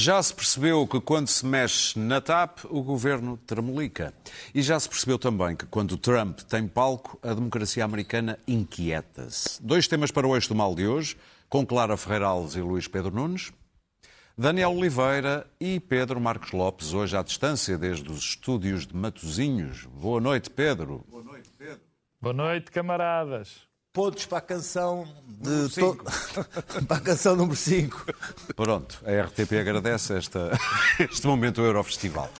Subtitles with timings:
[0.00, 4.14] Já se percebeu que quando se mexe na TAP, o governo tremelica.
[4.54, 9.62] E já se percebeu também que quando Trump tem palco, a democracia americana inquieta-se.
[9.62, 11.18] Dois temas para o eixo do mal de hoje,
[11.50, 13.52] com Clara Ferreira Alves e Luís Pedro Nunes.
[14.38, 19.84] Daniel Oliveira e Pedro Marcos Lopes, hoje à distância desde os estúdios de Matozinhos.
[19.84, 21.04] Boa noite, Pedro.
[21.10, 21.82] Boa noite, Pedro.
[22.22, 25.98] Boa noite, camaradas pontos para a canção de to...
[26.86, 28.06] para a canção número 5.
[28.54, 30.58] Pronto, a RTP agradece esta,
[30.98, 32.30] este momento Eurofestival.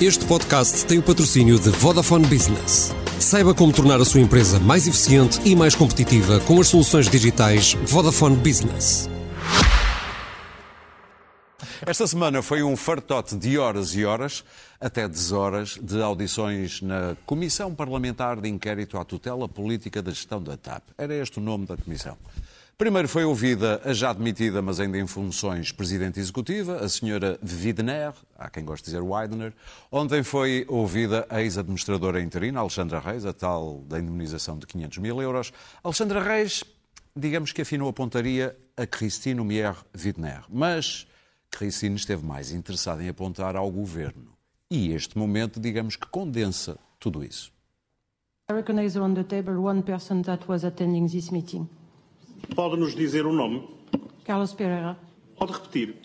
[0.00, 2.90] Este podcast tem o patrocínio de Vodafone Business.
[3.18, 7.74] Saiba como tornar a sua empresa mais eficiente e mais competitiva com as soluções digitais
[7.84, 9.10] Vodafone Business.
[11.86, 14.44] Esta semana foi um fartote de horas e horas,
[14.78, 20.42] até 10 horas, de audições na Comissão Parlamentar de Inquérito à Tutela Política da Gestão
[20.42, 20.82] da TAP.
[20.98, 22.18] Era este o nome da comissão.
[22.76, 28.12] Primeiro foi ouvida a já demitida, mas ainda em funções, Presidente Executiva, a senhora Widner,
[28.38, 29.54] há quem goste de dizer Widener.
[29.90, 35.22] Ontem foi ouvida a ex-administradora interina, Alexandra Reis, a tal da indemnização de 500 mil
[35.22, 35.50] euros.
[35.82, 36.62] Alexandra Reis,
[37.16, 40.42] digamos que afinou a pontaria a Christine Mier Widner.
[40.48, 41.06] Mas
[41.50, 44.32] Cristine esteve mais interessada em apontar ao governo.
[44.70, 47.52] E este momento, digamos que condensa tudo isso.
[48.50, 51.68] I recognize on the table one person that was attending this meeting.
[52.54, 53.68] Pode nos dizer o nome?
[54.24, 54.96] Carlos Pereira.
[55.36, 55.96] Pode repetir?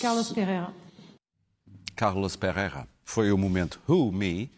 [0.00, 0.72] Carlos Pereira.
[1.96, 2.88] Carlos Pereira.
[3.04, 4.50] Foi o momento Who Me.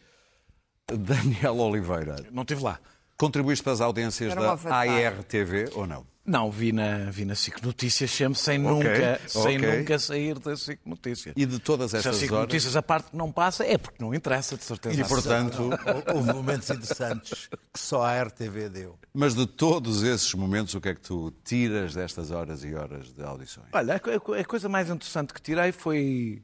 [0.87, 2.17] Daniel Oliveira.
[2.31, 2.79] Não estive lá.
[3.17, 6.07] Contribuíste para as audiências da ARTV ou não?
[6.27, 9.29] Não, vi na, vi na SIC Notícias sempre sem, okay, nunca, okay.
[9.29, 11.35] sem nunca sair da SIC Notícias.
[11.37, 12.47] E de todas estas Se a SIC horas...
[12.47, 15.01] Notícias a parte que não passa é porque não interessa, de certeza.
[15.01, 15.71] E portanto...
[16.13, 18.99] Houve momentos interessantes que só a RTV deu.
[19.15, 23.13] Mas de todos esses momentos, o que é que tu tiras destas horas e horas
[23.13, 23.69] de audições?
[23.73, 26.43] Olha, a coisa mais interessante que tirei foi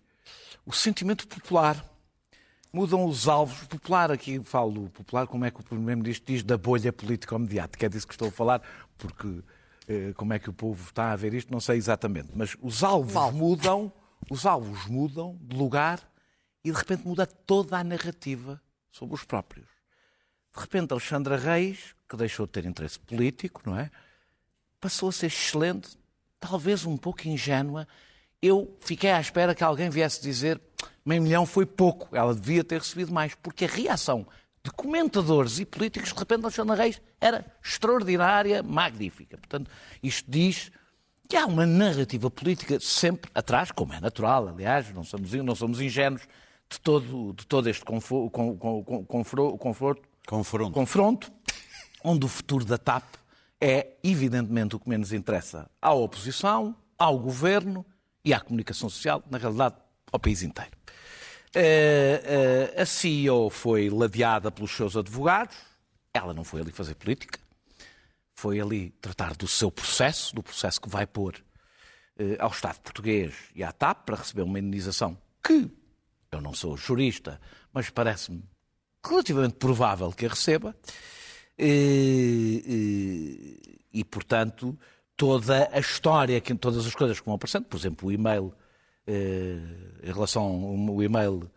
[0.64, 1.84] o sentimento popular.
[2.72, 3.66] Mudam os alvos.
[3.66, 7.86] Popular, aqui falo popular, como é que o Primeiro-Ministro diz da bolha político-mediática.
[7.86, 8.62] É disso que estou a falar,
[8.96, 9.42] porque
[10.16, 12.30] como é que o povo está a ver isto, não sei exatamente.
[12.34, 13.32] Mas os alvos Mal.
[13.32, 13.92] mudam,
[14.30, 16.00] os alvos mudam de lugar
[16.64, 18.60] e de repente muda toda a narrativa
[18.90, 19.68] sobre os próprios.
[20.54, 23.90] De repente, Alexandra Reis, que deixou de ter interesse político, não é?
[24.80, 25.98] Passou a ser excelente,
[26.38, 27.88] talvez um pouco ingênua.
[28.40, 30.60] Eu fiquei à espera que alguém viesse dizer
[31.04, 34.26] meio milhão foi pouco, ela devia ter recebido mais, porque a reação
[34.64, 39.36] de comentadores e políticos, de repente, Alexandre Reis era extraordinária, magnífica.
[39.36, 39.70] Portanto,
[40.02, 40.70] isto diz
[41.28, 45.80] que há uma narrativa política sempre atrás, como é natural, aliás, não somos, não somos
[45.80, 46.22] ingênuos
[46.70, 50.72] de todo, de todo este confo, com, com, com, conforto, confronto.
[50.72, 51.32] confronto,
[52.04, 53.04] onde o futuro da TAP
[53.60, 57.84] é, evidentemente, o que menos interessa à oposição, ao governo
[58.24, 59.76] e à comunicação social, na realidade,
[60.12, 60.81] ao país inteiro.
[61.54, 65.54] Uh, uh, a CEO foi ladeada pelos seus advogados.
[66.14, 67.38] Ela não foi ali fazer política.
[68.34, 71.36] Foi ali tratar do seu processo, do processo que vai pôr
[72.18, 75.70] uh, ao Estado português e à TAP para receber uma indenização que
[76.30, 77.38] eu não sou jurista,
[77.72, 78.42] mas parece-me
[79.04, 80.74] relativamente provável que a receba.
[81.58, 83.60] E,
[84.10, 84.78] portanto,
[85.16, 88.61] toda a história, todas as coisas que vão aparecendo, por exemplo, o e-mail eh,
[89.06, 90.42] em relação
[90.88, 91.50] ao e-mail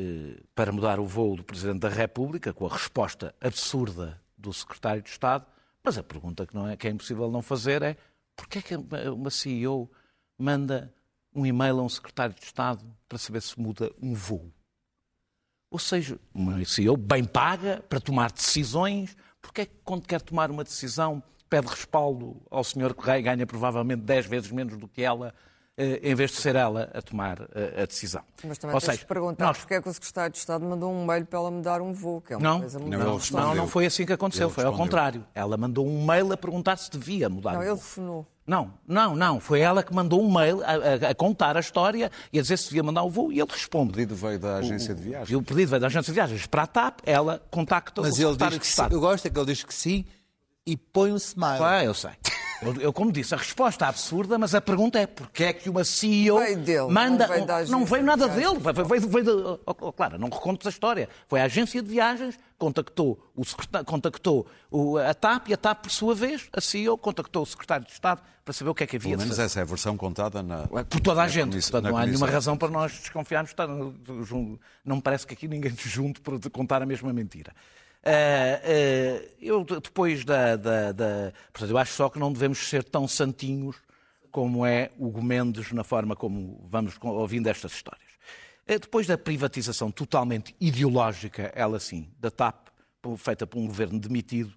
[0.00, 5.02] eh, para mudar o voo do Presidente da República, com a resposta absurda do Secretário
[5.02, 5.44] de Estado,
[5.82, 7.96] mas a pergunta que, não é, que é impossível não fazer é
[8.36, 9.90] porquê é que uma CEO
[10.38, 10.94] manda
[11.34, 14.52] um e-mail a um Secretário de Estado para saber se muda um voo?
[15.68, 20.48] Ou seja, uma CEO bem paga para tomar decisões, porque é que quando quer tomar
[20.48, 25.34] uma decisão pede respaldo ao senhor Correia, ganha provavelmente 10 vezes menos do que ela
[25.34, 25.34] eh,
[25.78, 28.22] em vez de ser ela a tomar eh, a decisão.
[28.44, 29.58] Mas também Ou tens seja, de perguntar nós...
[29.58, 31.92] porque é que o secretário de Estado mandou um mail para ela me dar um
[31.92, 34.64] voo, que é uma não, coisa muito não, não, não foi assim que aconteceu, foi
[34.64, 35.24] ao contrário.
[35.34, 37.64] Ela mandou um mail a perguntar se devia mudar não, o voo.
[37.64, 38.26] Não, ele telefonou.
[38.48, 39.40] Não, não, não.
[39.40, 42.56] Foi ela que mandou um mail a, a, a, contar a história e a dizer
[42.56, 43.90] se devia mandar o voo e ele responde.
[43.90, 45.30] O pedido veio da agência de viagens.
[45.36, 48.16] O, o pedido veio da agência de viagens para a TAP, ela contacta Mas o
[48.16, 48.88] secretário ele diz de Estado.
[48.88, 48.94] Sim.
[48.94, 50.06] Eu gosto é que ele diz que sim
[50.66, 51.62] e põe um smile.
[51.62, 52.12] Ah, eu sei.
[52.80, 55.84] Eu, como disse, a resposta é absurda, mas a pergunta é porquê é que uma
[55.84, 57.26] CEO veio dele, manda...
[57.26, 59.60] Não veio, não veio nada de dele, veio, veio, veio de...
[59.64, 61.08] oh, claro, não reconto a história.
[61.28, 63.42] Foi a agência de viagens, contactou, o
[63.84, 67.86] contactou o, a TAP e a TAP, por sua vez, a CEO, contactou o secretário
[67.86, 69.96] de Estado para saber o que é que havia Pelo menos essa é a versão
[69.96, 70.66] contada na...
[70.66, 71.52] Por toda a gente.
[71.60, 73.54] Portanto, não há nenhuma razão para nós desconfiarmos.
[74.84, 77.52] Não me parece que aqui ninguém se junte para contar a mesma mentira.
[78.04, 82.84] Uh, uh, eu depois da, da, da, Portanto, eu acho só que não devemos ser
[82.84, 83.76] tão santinhos
[84.30, 88.08] como é o Gomendes na forma como vamos ouvindo estas histórias.
[88.66, 92.68] Eh, depois da privatização totalmente ideológica, ela sim, da TAP,
[93.16, 94.52] feita por um governo demitido,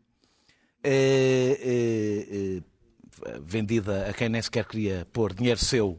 [3.41, 5.97] vendida a quem nem sequer queria pôr dinheiro seu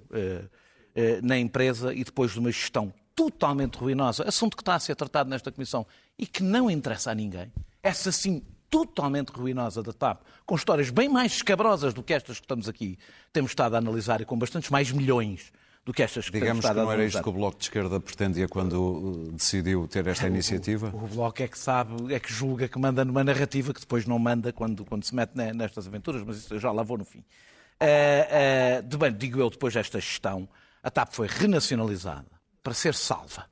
[1.22, 5.30] na empresa e depois de uma gestão totalmente ruinosa, assunto que está a ser tratado
[5.30, 5.86] nesta Comissão
[6.18, 11.08] e que não interessa a ninguém, essa sim totalmente ruinosa da TAP, com histórias bem
[11.08, 12.98] mais escabrosas do que estas que estamos aqui,
[13.30, 15.52] temos estado a analisar e com bastantes mais milhões
[15.84, 18.48] do que estas que Digamos que não era isto que o Bloco de Esquerda pretendia
[18.48, 20.90] quando uh, decidiu ter esta iniciativa?
[20.94, 24.06] O, o, Bloco é que sabe, é que julga que manda numa narrativa que depois
[24.06, 27.04] não manda quando, quando se mete nestas aventuras, mas isso eu já lá vou no
[27.04, 27.18] fim.
[27.18, 30.48] Uh, uh, de bem, digo eu, depois desta gestão,
[30.82, 33.48] a TAP foi renacionalizada para ser salva.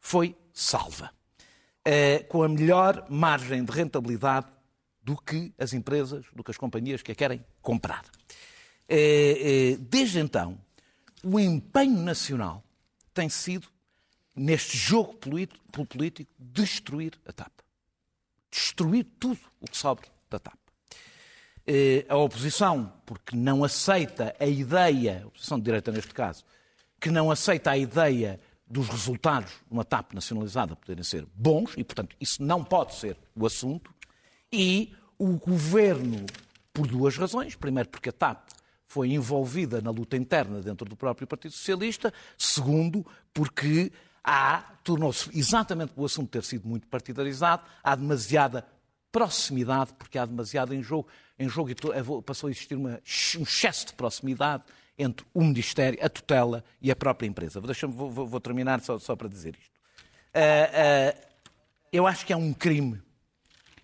[0.00, 1.10] Foi salva.
[1.86, 4.46] Uh, com a melhor margem de rentabilidade
[5.02, 8.04] do que as empresas, do que as companhias que a querem comprar.
[9.88, 10.58] Desde então,
[11.22, 12.62] o empenho nacional
[13.14, 13.68] tem sido,
[14.34, 15.60] neste jogo político,
[16.38, 17.52] destruir a TAP.
[18.50, 20.58] Destruir tudo o que sobra da TAP.
[22.08, 26.44] A oposição, porque não aceita a ideia, a oposição de direita neste caso,
[27.06, 31.84] que não aceita a ideia dos resultados de uma TAP nacionalizada poderem ser bons, e
[31.84, 33.94] portanto isso não pode ser o assunto,
[34.52, 36.26] e o governo,
[36.72, 37.54] por duas razões.
[37.54, 38.48] Primeiro, porque a TAP
[38.88, 42.12] foi envolvida na luta interna dentro do próprio Partido Socialista.
[42.36, 43.92] Segundo, porque
[44.24, 48.66] há, tornou-se exatamente o assunto ter sido muito partidarizado, há demasiada
[49.12, 51.06] proximidade, porque há demasiado em jogo,
[51.38, 51.70] em jogo
[52.24, 53.00] passou a existir uma,
[53.38, 54.64] um excesso de proximidade
[54.98, 57.60] entre o Ministério, a tutela e a própria empresa.
[57.60, 59.76] Vou, vou, vou terminar só, só, para dizer isto.
[60.34, 61.26] Uh, uh,
[61.92, 63.02] eu acho que é um crime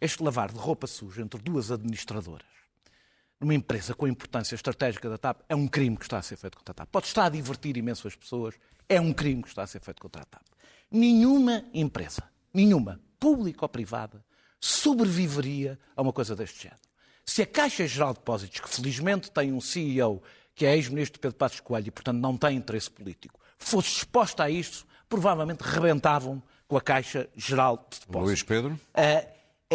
[0.01, 2.53] este lavar de roupa suja entre duas administradoras
[3.43, 6.37] numa empresa com a importância estratégica da TAP, é um crime que está a ser
[6.37, 6.89] feito contra a TAP.
[6.91, 8.55] Pode estar a divertir imenso as pessoas,
[8.89, 10.43] é um crime que está a ser feito contra a TAP.
[10.91, 12.23] Nenhuma empresa,
[12.55, 14.25] nenhuma, pública ou privada,
[14.61, 16.81] sobreviveria a uma coisa deste género.
[17.25, 20.23] Se a Caixa Geral de Depósitos, que felizmente tem um CEO
[20.55, 24.51] que é ex-ministro Pedro Passos Coelho e, portanto, não tem interesse político, fosse exposta a
[24.51, 28.27] isto, provavelmente rebentavam com a Caixa Geral de Depósitos.
[28.27, 28.81] Luís Pedro?
[28.97, 29.33] Uh,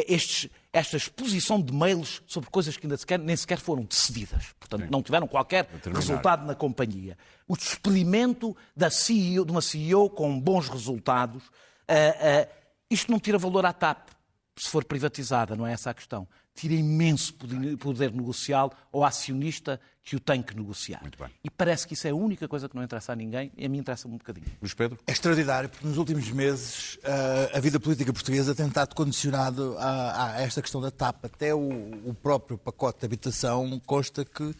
[0.08, 4.54] estes, esta exposição de mails sobre coisas que ainda sequer, nem sequer foram decididas.
[4.60, 4.90] Portanto, Sim.
[4.92, 7.18] não tiveram qualquer resultado na companhia.
[7.48, 12.50] O despedimento da CEO, de uma CEO com bons resultados, uh, uh,
[12.90, 14.10] isto não tira valor à TAP,
[14.56, 19.80] se for privatizada, não é essa a questão tira imenso poder, poder negocial ao acionista
[20.04, 21.04] que o tem que negociar.
[21.44, 23.70] E parece que isso é a única coisa que não interessa a ninguém e a
[23.70, 24.48] mim interessa um bocadinho.
[24.62, 24.98] Luís Pedro?
[25.06, 30.36] É extraordinário, porque nos últimos meses eh, a vida política portuguesa tem estado condicionado a,
[30.36, 31.26] a esta questão da TAP.
[31.26, 31.60] Até o,
[32.06, 34.56] o, próprio pacote de habitação consta que uh,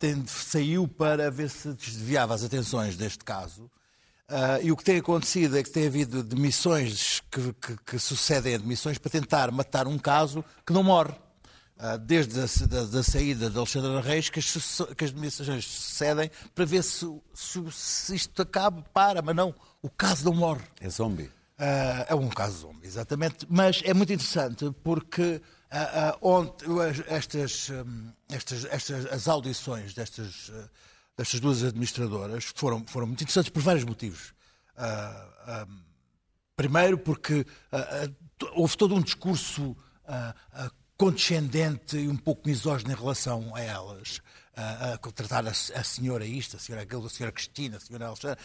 [0.00, 3.70] tem, saiu para ver se desviava as atenções deste caso
[4.30, 8.54] Uh, e o que tem acontecido é que tem havido demissões que, que, que sucedem
[8.54, 11.12] a demissões para tentar matar um caso que não morre.
[11.76, 16.30] Uh, desde a da, da, saída de Alexandre Reis, que as, que as demissões sucedem
[16.54, 19.52] para ver se, se, se, isto acaba, para, mas não,
[19.82, 20.62] o caso não morre.
[20.80, 21.24] É zombie.
[21.24, 23.48] Uh, é um caso zombie, exatamente.
[23.50, 25.42] Mas é muito interessante porque
[26.20, 26.52] onde,
[27.08, 30.52] estas, um, estas, estas, as audições destas
[31.20, 34.32] destas duas administradoras foram, foram muito interessantes por vários motivos.
[34.74, 35.66] Uh,
[36.56, 38.14] primeiro, porque uh,
[38.54, 39.76] houve todo um discurso
[40.96, 44.20] condescendente e um pouco misógino em relação a elas.
[44.56, 48.38] a contratar a, a, senhora isto, a senhora aquilo, a senhora Cristina, a senhora Alexandra.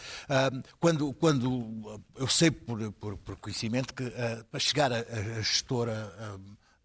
[0.78, 4.04] quando, quando eu sei por, por, por conhecimento que
[4.50, 6.14] para chegar a, a gestora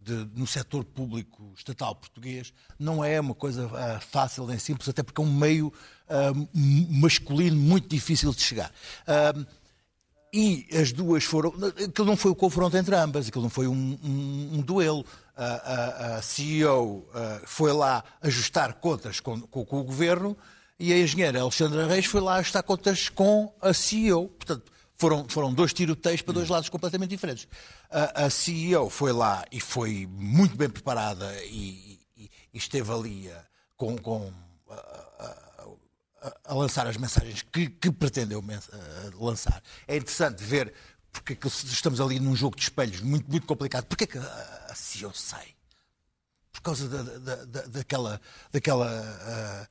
[0.01, 5.03] de, no setor público estatal português não é uma coisa uh, fácil nem simples, até
[5.03, 6.49] porque é um meio uh,
[6.89, 8.71] masculino muito difícil de chegar.
[9.07, 9.45] Uh,
[10.33, 11.53] e as duas foram.
[11.67, 15.05] Aquilo não foi o confronto entre ambas, aquilo não foi um, um, um duelo.
[15.35, 17.07] A, CEO
[17.45, 20.37] foi lá ajustar contas com, com, com, o governo
[20.79, 24.29] e a engenheira Alexandra Reis foi lá ajustar contas com a CEO.
[24.29, 27.47] Portanto, foram, foram dois tiroteios para dois lados completamente diferentes.
[27.89, 33.31] A, a CEO foi lá e foi muito bem preparada e, e, e esteve ali
[33.31, 33.43] a,
[33.75, 34.31] com, com
[34.69, 35.35] a,
[36.45, 38.43] a, lançar as mensagens que, que pretendeu
[39.19, 39.63] lançar.
[39.87, 40.71] É interessante ver
[41.11, 43.85] porque é estamos ali num jogo de espelhos muito, muito complicado.
[43.85, 45.47] Porquê que a, CEO sai?
[46.51, 49.67] Por causa da, da, da, daquela, daquela Por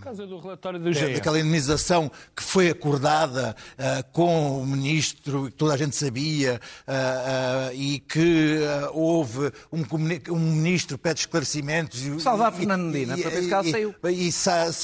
[0.00, 1.14] causa do relatório do é, GE.
[1.14, 7.70] daquela indenização que foi acordada uh, com o ministro, que toda a gente sabia, uh,
[7.70, 8.58] uh, e que
[8.92, 9.84] houve um,
[10.30, 12.00] um, ministro que pede esclarecimentos.
[12.22, 13.94] Salvar Fernando Medina, para ver se ela saiu.
[14.04, 14.30] E,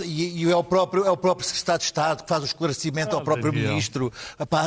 [0.05, 3.15] e, e, é, o próprio, é o próprio secretário de Estado que faz o esclarecimento
[3.15, 3.71] oh, ao próprio Daniel.
[3.71, 4.13] ministro,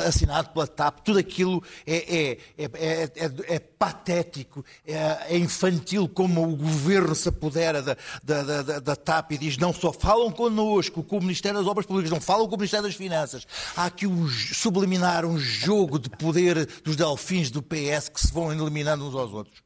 [0.05, 1.01] assinado pela TAP.
[1.01, 7.97] Tudo aquilo é, é, é, é patético, é, infantil, como o governo se apodera da,
[8.21, 11.87] da, da, da TAP e diz não só falam connosco com o Ministério das Obras
[11.87, 13.47] Públicas, não falam com o Ministério das Finanças.
[13.75, 18.53] Há aqui um, subliminar um jogo de poder dos delfins do PS que se vão
[18.53, 19.63] eliminando uns aos outros.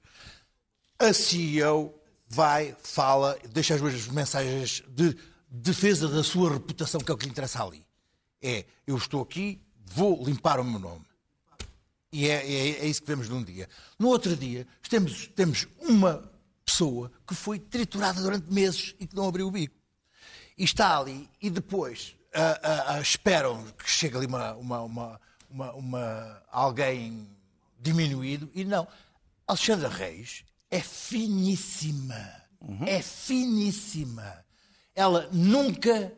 [0.98, 1.94] A CEO
[2.26, 5.14] vai, fala, deixa as duas mensagens de
[5.50, 7.86] defesa da sua reputação, que é o que lhe interessa ali.
[8.42, 11.06] É, eu estou aqui, vou limpar o meu nome.
[12.16, 13.68] E é, é, é isso que vemos num dia.
[14.00, 16.24] No outro dia, temos, temos uma
[16.66, 19.76] pessoa que foi triturada durante meses e que não abriu o bico
[20.58, 24.82] e está ali e depois uh, uh, uh, esperam que chegue ali uma, uma,
[25.50, 27.28] uma, uma, alguém
[27.82, 28.88] diminuído e não.
[29.46, 32.32] Alexandra Reis é finíssima.
[32.62, 32.86] Uhum.
[32.86, 34.46] É finíssima.
[34.96, 36.14] Ela nunca,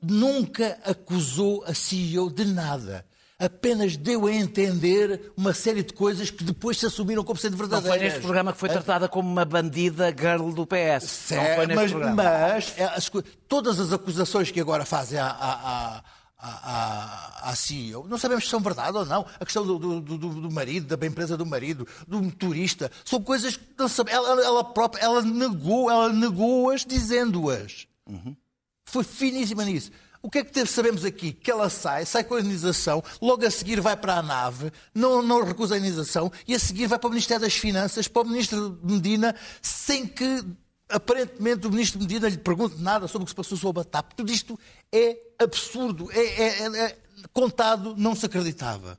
[0.00, 3.04] nunca acusou a CEO de nada
[3.40, 7.90] apenas deu a entender uma série de coisas que depois se assumiram como sendo verdadeiras.
[7.90, 11.08] Não foi neste programa que foi tratada como uma bandida girl do PS.
[11.08, 12.22] Certo, não foi neste mas, programa.
[12.22, 13.10] mas é, as,
[13.48, 16.02] todas as acusações que agora fazem à, à,
[16.38, 18.06] à, à, CEO.
[18.06, 19.24] Não sabemos se são verdade ou não.
[19.40, 23.56] A questão do, do, do, do marido, da empresa do marido, do motorista, são coisas
[23.56, 24.10] que não sabe.
[24.10, 27.86] Ela, ela própria, ela negou, ela negou-as dizendo-as.
[28.06, 28.36] Uhum.
[28.84, 29.90] Foi finíssima nisso.
[30.22, 31.32] O que é que sabemos aqui?
[31.32, 35.22] Que ela sai, sai com a indenização, logo a seguir vai para a nave, não,
[35.22, 38.26] não recusa a indenização, e a seguir vai para o Ministério das Finanças, para o
[38.26, 40.44] Ministro Medina, sem que
[40.90, 44.12] aparentemente o Ministro Medina lhe pergunte nada sobre o que se passou sobre a TAP.
[44.12, 44.58] Tudo isto
[44.92, 46.96] é absurdo, é, é, é, é
[47.32, 48.98] contado, não se acreditava.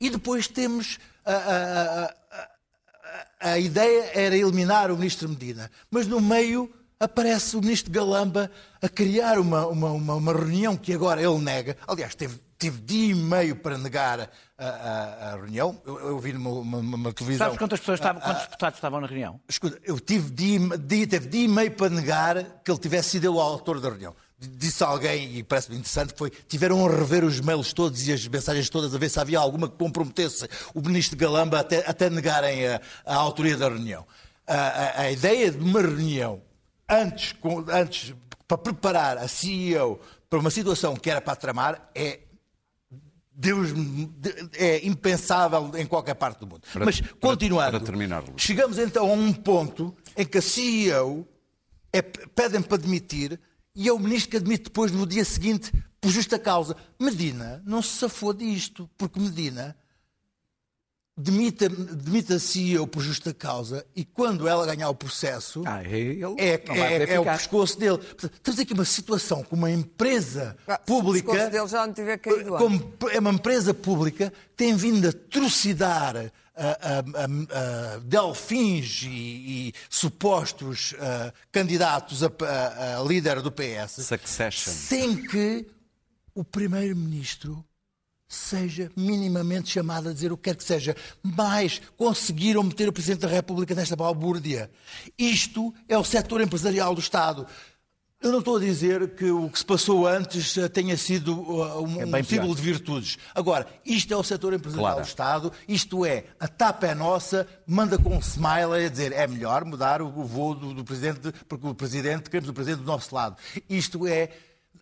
[0.00, 2.14] E depois temos a, a,
[3.40, 8.50] a, a ideia era eliminar o Ministro Medina, mas no meio aparece o ministro Galamba
[8.80, 11.76] a criar uma, uma, uma, uma reunião que agora ele nega.
[11.86, 15.80] Aliás, teve, teve dia e meio para negar a, a, a reunião.
[15.84, 17.46] Eu, eu vi numa uma, uma televisão.
[17.46, 19.40] Sabes quantas pessoas estavam, quantos deputados estavam na reunião?
[19.48, 23.34] Escuta, eu tive dia, dia, teve dia e meio para negar que ele tivesse sido
[23.34, 24.14] o autor da reunião.
[24.38, 28.26] Disse alguém, e parece-me interessante, que foi, tiveram a rever os mails todos e as
[28.26, 32.66] mensagens todas a ver se havia alguma que comprometesse o ministro Galamba até, até negarem
[32.66, 34.04] a, a autoria da reunião.
[34.46, 36.42] A, a, ideia de uma reunião
[36.88, 37.34] antes,
[37.72, 38.14] antes
[38.46, 42.20] para preparar a CEO para uma situação que era para tramar é
[43.36, 43.70] Deus
[44.52, 46.62] é impensável em qualquer parte do mundo.
[46.72, 51.26] Para, Mas continuando, para terminar, chegamos então a um ponto em que a CEO
[51.92, 53.40] é, pedem para demitir
[53.74, 56.76] e é o ministro que admite depois no dia seguinte por justa causa.
[56.98, 59.76] Medina não se safou disto, porque Medina
[61.16, 66.24] demita, demita a CEO por justa causa e quando ela ganhar o processo ah, ele
[66.38, 67.98] é, é, é o pescoço dele.
[67.98, 71.30] Portanto, temos aqui uma situação com uma empresa ah, pública.
[71.30, 75.12] O dele já não tiver caído como É uma empresa pública que tem vindo a
[75.12, 79.08] trucidar a, a, a, delfins e,
[79.68, 80.94] e supostos
[81.52, 82.30] candidatos a,
[83.06, 84.72] líder do PS Succession.
[84.72, 85.66] sem que
[86.34, 87.64] o primeiro-ministro
[88.28, 90.96] seja minimamente chamado a dizer o que quer que seja.
[91.22, 94.70] Mas conseguiram meter o Presidente da República nesta balbúrdia.
[95.18, 97.46] Isto é o setor empresarial do Estado.
[98.24, 101.82] Eu não estou a dizer que o que se passou antes eh, tenha sido uh,
[101.82, 103.18] um, é um símbolo de virtudes.
[103.34, 105.04] Agora, isto é o setor empresarial claro.
[105.04, 109.26] do Estado, isto é, a tapa é nossa, manda com um smile a dizer é
[109.26, 113.14] melhor mudar o voo do, do Presidente, porque o Presidente, queremos o Presidente do nosso
[113.14, 113.36] lado.
[113.68, 114.30] Isto é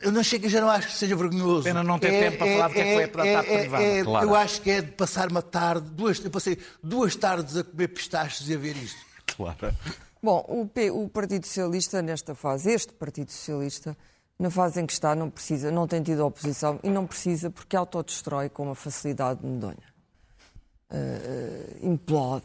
[0.03, 1.65] eu não chego, já não acho que seja vergonhoso.
[1.65, 3.53] Pena não ter é, tempo para é, falar do que é que foi a tratar
[3.53, 3.85] é, privada.
[3.85, 4.27] É, claro.
[4.27, 7.89] Eu acho que é de passar uma tarde, duas, eu passei duas tardes a comer
[7.89, 8.99] pistachos e a ver isto.
[9.37, 9.57] Claro.
[10.23, 13.97] Bom, o, P, o Partido Socialista, nesta fase, este Partido Socialista,
[14.39, 17.77] na fase em que está, não precisa, não tem tido oposição e não precisa porque
[17.77, 19.93] autodestrói com uma facilidade medonha.
[20.91, 22.45] Uh, implode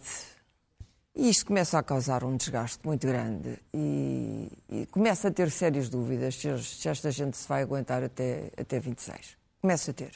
[1.17, 5.89] e isto começa a causar um desgaste muito grande e, e começa a ter sérias
[5.89, 9.35] dúvidas se, se, esta gente se vai aguentar até, até 26.
[9.59, 10.11] Começa a ter.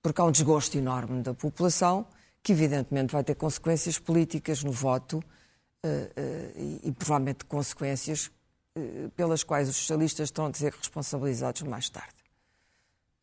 [0.00, 2.06] Porque há um desgosto enorme da população
[2.44, 8.30] que, evidentemente, vai ter consequências políticas no voto uh, uh, e, e, provavelmente, consequências
[8.76, 12.17] uh, pelas quais os socialistas estão a ser responsabilizados mais tarde.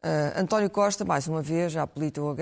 [0.05, 1.79] Uh, António Costa, mais uma vez, a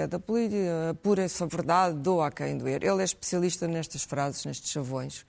[0.08, 2.84] da política, apura-se a verdade, doa a quem doer.
[2.84, 5.26] Ele é especialista nestas frases, nestes chavões.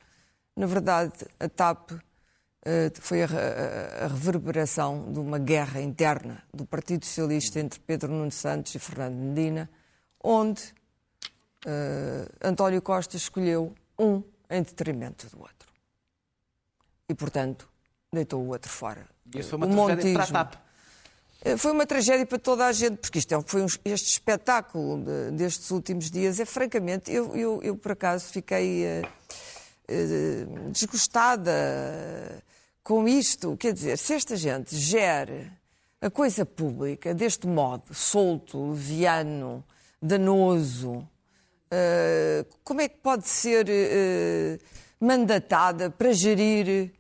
[0.57, 2.00] Na verdade, a TAP uh,
[3.00, 8.33] foi a, a- a reverberação de uma guerra interna do Partido Socialista entre Pedro Nuno
[8.33, 9.71] Santos e Fernando Medina,
[10.21, 10.75] onde
[11.67, 15.69] eh, António Costa escolheu um em detrimento do outro.
[17.09, 17.69] E, portanto,
[18.12, 19.07] deitou o outro fora.
[19.35, 20.33] Isso foi uma O tragédia para a montismo.
[20.35, 20.63] TAP.
[21.45, 25.05] Eh, Foi uma tragédia para toda a gente, porque isto é, foi um- este espetáculo
[25.05, 27.13] de- destes últimos dias é francamente.
[27.13, 29.03] Eu, eu, eu, por acaso, fiquei eh,
[29.89, 31.53] eh, desgostada
[32.83, 33.57] com isto.
[33.59, 35.51] Quer dizer, se esta gente gere
[36.01, 39.63] a coisa pública deste modo, solto, leviano,
[40.01, 41.07] danoso,
[41.71, 43.67] eh, como é que pode ser
[45.01, 46.93] mandatada para gerir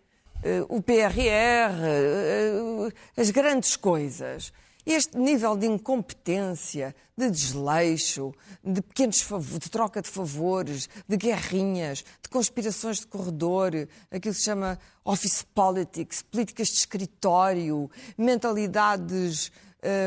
[0.68, 4.52] o PRR, eh, as grandes coisas?
[4.86, 9.26] Este nível de incompetência, de desleixo, de pequenos
[9.58, 15.42] de troca de favores, de guerrinhas, de conspirações de corredor, aquilo que se chama office
[15.54, 19.50] politics, políticas de escritório, mentalidades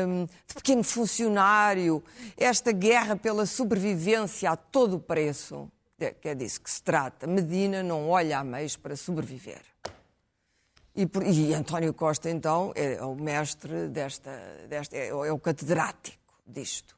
[0.06, 2.00] hum, de pequeno funcionário,
[2.36, 5.68] esta guerra pela sobrevivência a todo o preço,
[5.98, 7.26] é, é disso que se trata.
[7.26, 9.62] Medina não olha a meios para sobreviver.
[10.94, 14.30] E, por- e António Costa, então, é o mestre desta,
[14.68, 16.16] desta é, o- é o catedrático
[16.46, 16.96] disto.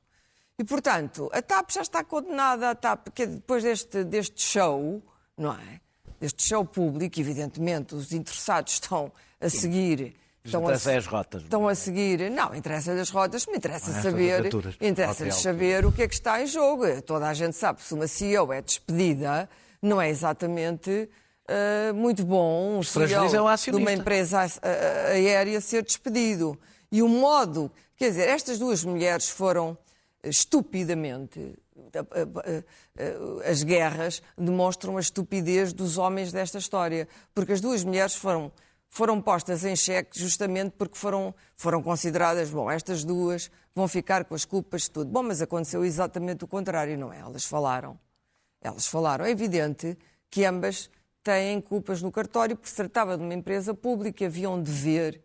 [0.59, 5.03] E, portanto, a TAP já está condenada, a TAP, que depois deste, deste show,
[5.37, 5.81] não é?
[6.21, 10.15] Deste show público, evidentemente, os interessados estão a seguir.
[10.45, 11.43] Estão a, interessa é as rotas.
[11.43, 12.31] Estão a seguir.
[12.31, 14.47] Não, interessa as rotas, me interessa saber.
[14.81, 16.85] Interessa-lhes Hotel, saber o que é que está em jogo.
[17.03, 19.49] Toda a gente sabe, se uma CEO é despedida,
[19.83, 21.09] não é exatamente
[21.51, 24.47] ah, muito bom um fragiliza CEO de uma empresa
[25.13, 26.59] aérea ser despedido.
[26.93, 29.77] E o modo, quer dizer, estas duas mulheres foram
[30.23, 31.55] estupidamente.
[31.93, 32.65] eh,
[32.97, 38.53] eh, As guerras demonstram a estupidez dos homens desta história, porque as duas mulheres foram,
[38.89, 44.35] foram postas em xeque justamente porque foram, foram consideradas, bom, estas duas vão ficar com
[44.35, 45.11] as culpas de tudo.
[45.11, 47.21] Bom, mas aconteceu exatamente o contrário, não é?
[47.21, 47.99] Elas falaram.
[48.61, 49.25] Elas falaram.
[49.25, 49.97] É evidente
[50.29, 50.91] que ambas
[51.23, 55.21] têm culpas no cartório, porque se tratava de uma empresa pública e havia um dever,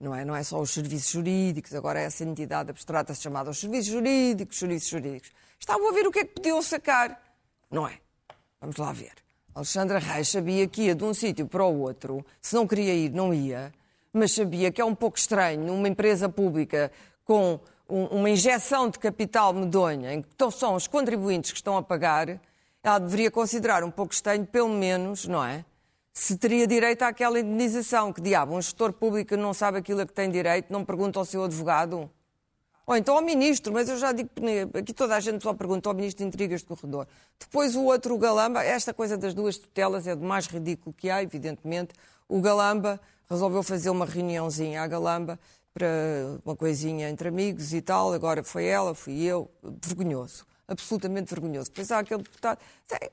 [0.00, 0.24] não é?
[0.24, 4.88] Não é só os serviços jurídicos, agora essa entidade abstrata chamada os serviços jurídicos, serviços
[4.88, 5.30] jurídicos.
[5.58, 7.20] Estavam a ver o que é que podiam sacar,
[7.70, 7.98] não é?
[8.60, 9.12] Vamos lá ver.
[9.54, 13.10] Alexandra Reis sabia que ia de um sítio para o outro, se não queria ir,
[13.10, 13.72] não ia,
[14.12, 16.90] mas sabia que é um pouco estranho numa empresa pública
[17.24, 21.82] com um- uma injeção de capital medonha, em que são os contribuintes que estão a
[21.82, 22.40] pagar,
[22.84, 25.64] ela deveria considerar um pouco estranho, pelo menos, não é?
[26.12, 28.12] Se teria direito àquela indenização.
[28.12, 31.24] Que diabo, um gestor público não sabe aquilo a que tem direito, não pergunta ao
[31.24, 32.10] seu advogado?
[32.86, 35.88] Ou então ao ministro, mas eu já digo que aqui toda a gente só pergunta
[35.88, 37.08] ao ministro de Intrigas de Corredor.
[37.40, 41.08] Depois o outro, o Galamba, esta coisa das duas tutelas é do mais ridículo que
[41.08, 41.94] há, evidentemente.
[42.28, 45.40] O Galamba resolveu fazer uma reuniãozinha à Galamba
[45.72, 45.88] para
[46.44, 48.12] uma coisinha entre amigos e tal.
[48.12, 49.50] Agora foi ela, fui eu.
[49.62, 50.44] Vergonhoso.
[50.66, 51.70] Absolutamente vergonhoso.
[51.70, 52.58] Depois há aquele deputado.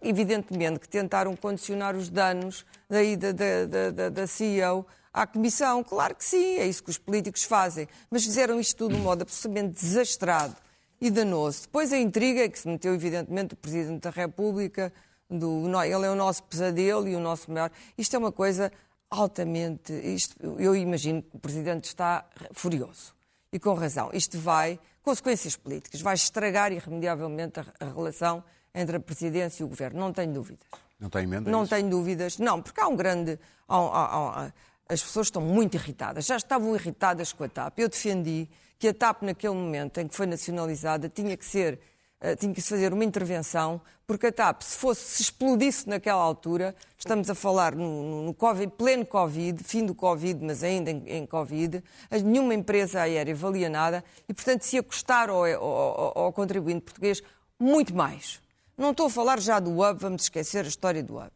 [0.01, 5.83] Evidentemente que tentaram condicionar os danos da ida da, da, da, CEO à Comissão.
[5.83, 7.87] Claro que sim, é isso que os políticos fazem.
[8.09, 10.55] Mas fizeram isto tudo de um modo absolutamente desastrado
[11.01, 11.63] e danoso.
[11.63, 14.93] Depois a intriga que se meteu, evidentemente, o Presidente da República,
[15.29, 17.71] do, ele é o nosso pesadelo e o nosso maior.
[17.97, 18.71] Isto é uma coisa
[19.09, 19.91] altamente.
[19.93, 23.13] Isto, eu imagino que o Presidente está furioso.
[23.51, 24.09] E com razão.
[24.13, 29.99] Isto vai, consequências políticas, vai estragar irremediavelmente a, relação entre a Presidência e o Governo.
[29.99, 30.65] Não tenho dúvidas.
[30.99, 31.49] Não tem emenda?
[31.51, 31.75] Não isso?
[31.75, 32.37] tenho dúvidas.
[32.37, 33.37] Não, porque há um grande.
[33.67, 34.53] há- há- há-
[34.87, 36.25] as pessoas estão muito irritadas.
[36.25, 37.79] Já estavam irritadas com a TAP.
[37.79, 41.79] Eu defendi que a TAP, naquele momento em que foi nacionalizada, tinha que ser.
[42.21, 46.21] Eh, tinha que se fazer uma intervenção, porque a TAP, se fosse, se explodisse naquela
[46.21, 51.03] altura, estamos a falar no, no- Covid, pleno Covid, fim do Covid, mas ainda em,
[51.07, 51.83] em Covid,
[52.23, 57.21] nenhuma empresa aérea valia nada e, portanto, se ia custar ao, ao- ao- contribuinte português
[57.59, 58.39] muito mais.
[58.77, 61.31] Não estou a falar já do hub, vamos esquecer a história do hub.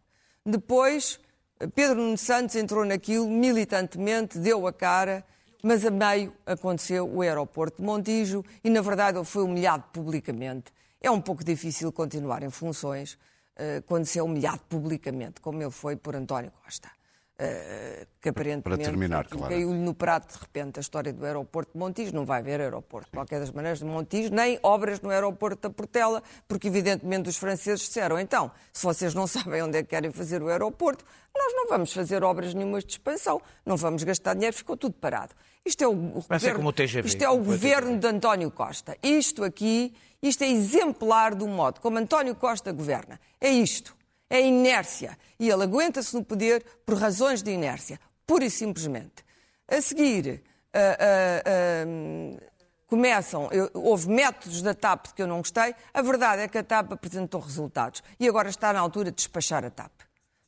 [0.45, 1.19] Depois,
[1.73, 5.23] Pedro Nuno Santos entrou naquilo militantemente, deu a cara,
[5.65, 10.71] mas a meio aconteceu o aeroporto de Montijo e, na verdade, ele foi humilhado publicamente.
[11.01, 13.17] É um pouco difícil continuar em funções
[13.55, 16.87] eh, quando se é humilhado publicamente, como ele foi por António Costa.
[17.37, 19.53] Eh, que aparentemente terminar, claro.
[19.53, 22.15] caiu-lhe no prato de repente a história do aeroporto de Montijo.
[22.15, 25.73] Não vai haver aeroporto, de qualquer das maneiras, de Montijo, nem obras no aeroporto da
[25.73, 30.11] Portela, porque evidentemente os franceses disseram, então, se vocês não sabem onde é que querem
[30.11, 31.03] fazer o aeroporto,
[31.35, 35.35] nós não vamos fazer obras nenhumas de expansão, não vamos gastar dinheiro, ficou tudo parado.
[35.65, 38.95] Isto é o, ser governo, como o TGV, isto é o governo de António Costa.
[39.01, 43.19] Isto aqui, isto é exemplar do modo como António Costa governa.
[43.41, 43.95] É isto.
[44.29, 45.17] É inércia.
[45.39, 47.99] E ele aguenta-se no poder por razões de inércia.
[48.27, 49.23] pura e simplesmente.
[49.67, 52.43] A seguir, ah, ah, ah,
[52.87, 55.75] começam, eu- houve métodos da TAP que eu não gostei.
[55.93, 59.63] A verdade é que a TAP apresentou resultados e agora está na altura de despachar
[59.65, 59.91] a TAP.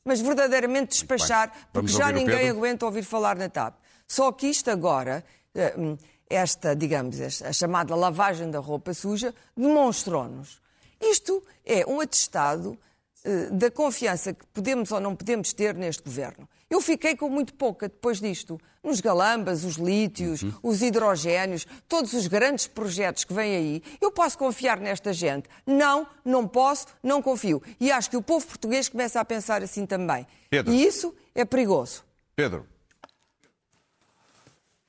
[0.04, 3.74] Mas verdadeiramente despachar, porque já ninguém aguenta ouvir falar na TAP.
[4.08, 5.22] Só que isto agora,
[5.54, 5.96] eh, hum,
[6.30, 10.60] esta, digamos, a chamada lavagem da roupa suja, demonstrou-nos.
[11.00, 12.76] Isto é um atestado
[13.24, 16.48] eh, da confiança que podemos ou não podemos ter neste governo.
[16.70, 18.60] Eu fiquei com muito pouca depois disto.
[18.82, 24.38] Nos galambas, os lítios, os hidrogénios, todos os grandes projetos que vêm aí, eu posso
[24.38, 25.48] confiar nesta gente?
[25.66, 27.62] Não, não posso, não confio.
[27.80, 30.26] E acho que o povo português começa a pensar assim também.
[30.48, 30.72] Pedro.
[30.72, 32.04] E isso é perigoso.
[32.36, 32.66] Pedro,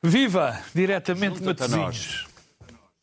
[0.03, 0.57] Viva!
[0.73, 2.27] Diretamente a Matosinhos.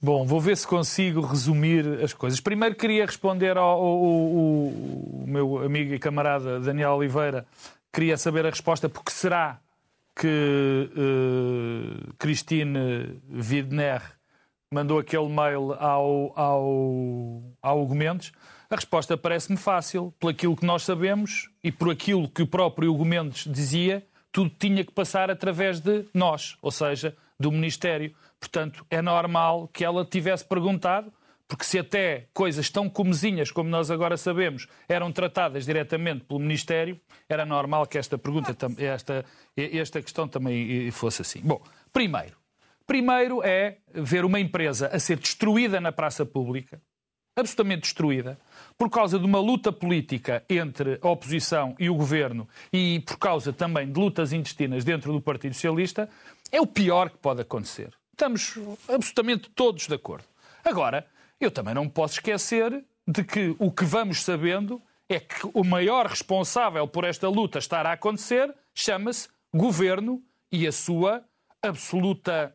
[0.00, 2.40] Bom, vou ver se consigo resumir as coisas.
[2.40, 7.46] Primeiro queria responder ao, ao- ao- ao meu amigo e camarada Daniel Oliveira.
[7.92, 9.58] Queria saber a resposta, porque será
[10.18, 14.02] que eh, Christine Widner
[14.72, 18.32] mandou aquele mail ao, ao, ao Hugo Mendes?
[18.70, 20.12] A resposta parece-me fácil.
[20.20, 24.04] Por aquilo que nós sabemos e por aquilo que o próprio Hugo Mendes dizia,
[24.36, 28.14] tudo tinha que passar através de nós, ou seja, do Ministério.
[28.38, 31.10] Portanto, é normal que ela tivesse perguntado,
[31.48, 37.00] porque se até coisas tão comezinhas como nós agora sabemos eram tratadas diretamente pelo Ministério,
[37.26, 39.24] era normal que esta pergunta, esta,
[39.56, 41.40] esta questão também eh, fosse assim.
[41.40, 42.36] Bom, primeiro,
[42.86, 46.78] primeiro é ver uma empresa a ser destruída na praça pública,
[47.34, 48.38] absolutamente destruída,
[48.78, 53.52] por causa de uma luta política entre a oposição e o governo e por causa
[53.52, 56.08] também de lutas intestinas dentro do Partido Socialista,
[56.52, 57.92] é o pior que pode acontecer.
[58.12, 58.58] Estamos
[58.88, 60.24] absolutamente todos de acordo.
[60.64, 61.06] Agora,
[61.40, 66.06] eu também não posso esquecer de que o que vamos sabendo é que o maior
[66.06, 71.24] responsável por esta luta estar a acontecer chama-se governo e a sua
[71.62, 72.54] absoluta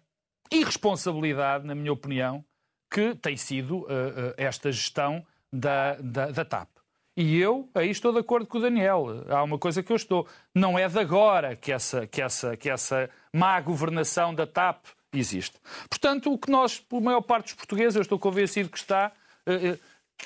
[0.52, 2.44] irresponsabilidade, na minha opinião,
[2.90, 6.70] que tem sido eh, eh, esta gestão da, da, da TAP.
[7.16, 9.26] E eu aí estou de acordo com o Daniel.
[9.30, 10.26] Há uma coisa que eu estou.
[10.56, 15.60] Não é de agora que essa, que essa, que essa má governação da TAP existe.
[15.90, 19.12] Portanto, o que nós, a maior parte dos portugueses, eu estou convencido que está,
[19.46, 19.80] eh, eh,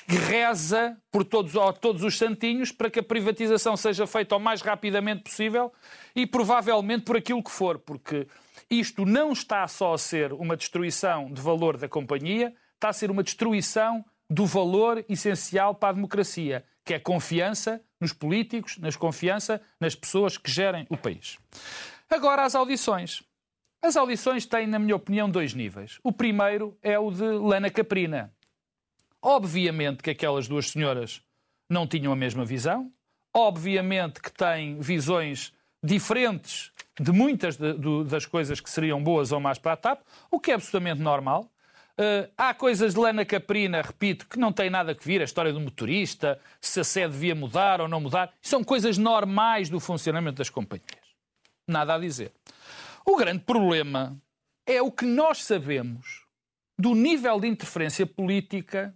[0.06, 4.62] que reza por todos, todos os santinhos para que a privatização seja feita o mais
[4.62, 5.72] rapidamente possível
[6.14, 8.28] e provavelmente por aquilo que for, porque
[8.70, 13.10] isto não está só a ser uma destruição de valor da companhia, está a ser
[13.10, 19.60] uma destruição do valor essencial para a democracia, que é confiança nos políticos, nas confiança
[19.80, 21.38] nas pessoas que gerem o país.
[22.10, 23.22] Agora, as audições.
[23.82, 25.98] As audições têm, na minha opinião, dois níveis.
[26.02, 28.32] O primeiro é o de Lana Caprina.
[29.22, 31.20] Obviamente que aquelas duas senhoras
[31.68, 32.92] não tinham a mesma visão.
[33.34, 39.38] Obviamente que têm visões diferentes de muitas de- do- das coisas que seriam boas ou
[39.40, 41.50] más para a TAP, o que é absolutamente normal.
[41.98, 45.52] Eh, há coisas de Lana Caprina, repito, que não têm nada a ver, a história
[45.52, 48.32] do motorista, se a sede devia mudar ou não mudar.
[48.42, 50.86] São coisas normais do funcionamento das companhias.
[51.66, 52.32] Nada a dizer.
[53.04, 54.20] O grande problema
[54.66, 56.26] é o que nós sabemos
[56.78, 58.94] do nível de interferência política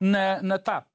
[0.00, 0.86] na, na TAP.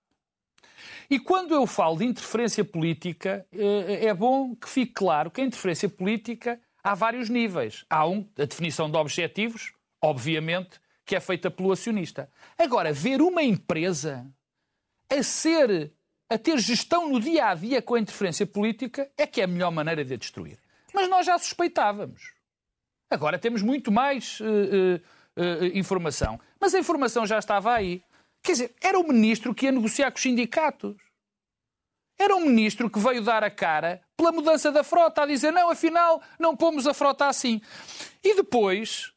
[1.09, 5.43] E quando eu falo de interferência política, eh, é bom que fique claro que a
[5.43, 7.85] interferência política há vários níveis.
[7.89, 12.29] Há um, a definição de objetivos, obviamente, que é feita pelo acionista.
[12.55, 14.31] Agora, ver uma empresa
[15.09, 15.91] a ser,
[16.29, 19.47] a ter gestão no dia a dia com a interferência política é que é a
[19.47, 20.59] melhor maneira de a destruir.
[20.93, 22.35] Mas nós já suspeitávamos.
[23.09, 25.01] Agora temos muito mais eh,
[25.35, 26.39] eh, informação.
[26.61, 28.03] Mas a informação já estava aí.
[28.43, 30.95] Quer dizer, era o ministro que ia negociar com os sindicatos.
[32.19, 35.71] Era um ministro que veio dar a cara pela mudança da frota, a dizer não,
[35.71, 37.59] afinal, não pomos a frota assim.
[38.23, 39.11] E depois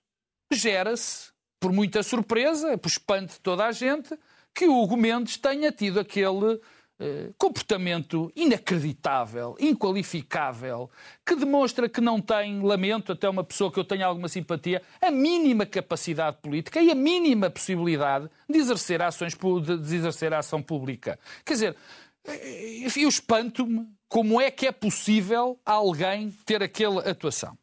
[0.50, 1.31] gera-se,
[1.62, 4.18] por muita surpresa, por espanto de toda a gente,
[4.52, 6.60] que o Hugo Mendes tenha tido aquele
[6.98, 10.90] eh, comportamento inacreditável, inqualificável,
[11.24, 15.08] que demonstra que não tem, lamento, até uma pessoa que eu tenho alguma simpatia, a
[15.12, 21.16] mínima capacidade política e a mínima possibilidade de exercer, ações, de exercer a ação pública.
[21.44, 21.76] Quer dizer,
[22.24, 27.56] eh, eu espanto-me como é que é possível alguém ter aquela atuação.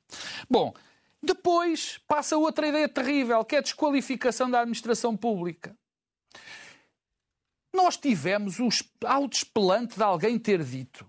[0.49, 0.73] Bom,
[1.21, 5.75] depois passa outra ideia terrível, que é a desqualificação da administração pública.
[7.73, 11.05] Nós tivemos o es- autoespelante de alguém ter dito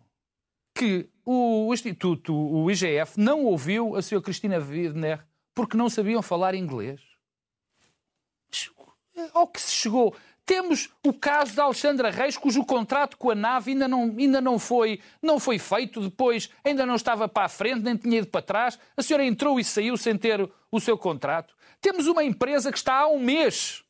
[0.75, 6.55] que o Instituto, o IGF, não ouviu a senhora Cristina Widner porque não sabiam falar
[6.55, 7.01] inglês.
[9.35, 10.17] Ao que se chegou,
[10.51, 14.59] Temos o caso da Alexandra Reis, cujo contrato com a nave ainda não, ainda não,
[14.59, 18.43] foi, não foi feito, depois ainda não estava para a frente, nem tinha ido para
[18.43, 18.77] trás.
[18.97, 21.55] A senhora entrou e saiu sem ter o seu contrato.
[21.81, 23.85] Temos uma empresa que está há um mês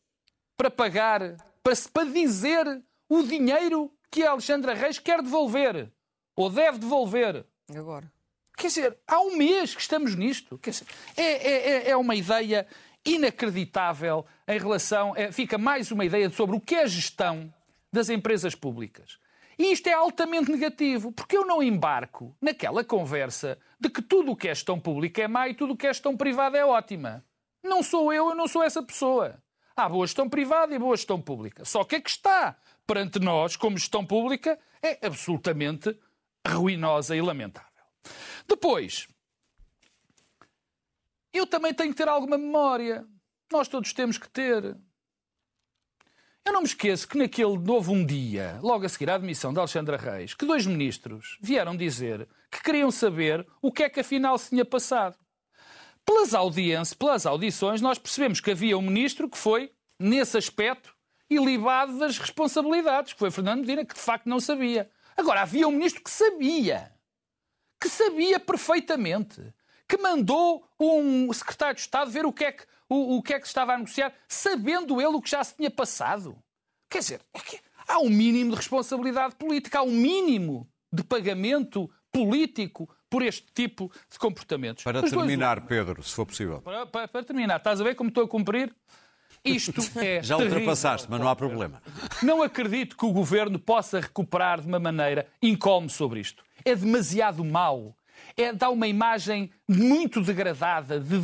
[0.55, 5.90] para pagar, para, para dizer o dinheiro que a Alexandra Reis quer devolver,
[6.37, 7.42] ou deve devolver.
[7.75, 8.12] Agora.
[8.55, 10.59] Quer dizer, há um mês que estamos nisto.
[10.59, 12.66] Quer dizer, é, é, é uma ideia
[13.05, 15.15] inacreditável em relação.
[15.17, 17.53] É, fica mais uma ideia sobre o que é a gestão
[17.93, 19.19] das empresas públicas.
[19.59, 24.37] E isto é altamente negativo, porque eu não embarco naquela conversa de que tudo o
[24.37, 27.25] que é gestão pública é má e tudo o que é gestão privada é ótima.
[27.63, 29.43] Não sou eu, eu não sou essa pessoa.
[29.77, 31.65] Há boa gestão privada e boa gestão pública.
[31.65, 35.95] Só que a que está perante nós, como gestão pública, é absolutamente
[36.47, 37.69] ruinosa e lamentável.
[38.49, 39.09] Depois,
[41.38, 43.07] eu também tenho que ter alguma memória.
[43.53, 44.77] Nós todos temos que ter.
[46.45, 49.59] Eu não me esqueço que naquele houve um dia, logo a seguir à admissão de
[49.59, 54.38] Alexandra Reis, que dois ministros vieram dizer que queriam saber o que é que afinal
[54.38, 55.16] se tinha passado.
[56.05, 60.95] Pelas audiências, pelas audições, nós percebemos que havia um ministro que foi, nesse aspecto,
[61.29, 64.90] ilibado das responsabilidades, que foi Fernando Medina, que de facto não sabia.
[65.16, 66.93] Agora, havia um ministro que sabia.
[67.81, 69.55] Que sabia perfeitamente
[69.90, 73.40] que mandou um secretário de Estado ver o que é que, o, o que, é
[73.40, 76.38] que estava a negociar, sabendo ele o que já se tinha passado.
[76.88, 81.90] Quer dizer, é que há um mínimo de responsabilidade política, há um mínimo de pagamento
[82.12, 84.85] político por este tipo de comportamentos.
[84.85, 85.68] Para terminar, dois...
[85.68, 86.62] Pedro, se for possível.
[86.62, 88.72] Para, para, para, terminar, estás a ver como estou a cumprir?
[89.44, 90.22] Isto é.
[90.22, 90.59] Já terrível.
[90.59, 91.83] ultrapassaste, mas não há problema.
[92.22, 96.44] Não acredito que o governo possa recuperar de uma maneira incómoda sobre isto.
[96.64, 97.96] É demasiado mau
[98.37, 101.19] é, dá uma imagem muito degradada, de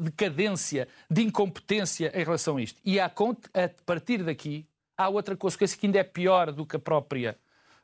[0.00, 2.80] decadência, de incompetência em relação a isto.
[2.84, 6.78] E a, a partir daqui há outra consequência que ainda é pior do que a
[6.78, 7.36] própria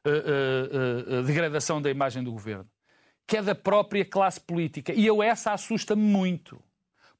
[0.05, 2.66] uh, uh, uh, degradação da imagem do governo,
[3.27, 4.92] que é da própria classe política.
[4.92, 6.62] E eu essa assusta-me muito.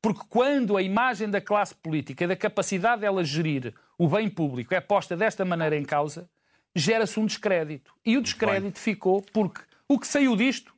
[0.03, 4.81] Porque quando a imagem da classe política, da capacidade dela gerir o bem público é
[4.81, 6.29] posta desta maneira em causa,
[6.75, 7.93] gera-se um descrédito.
[8.05, 10.73] E o descrédito ficou porque o que saiu disto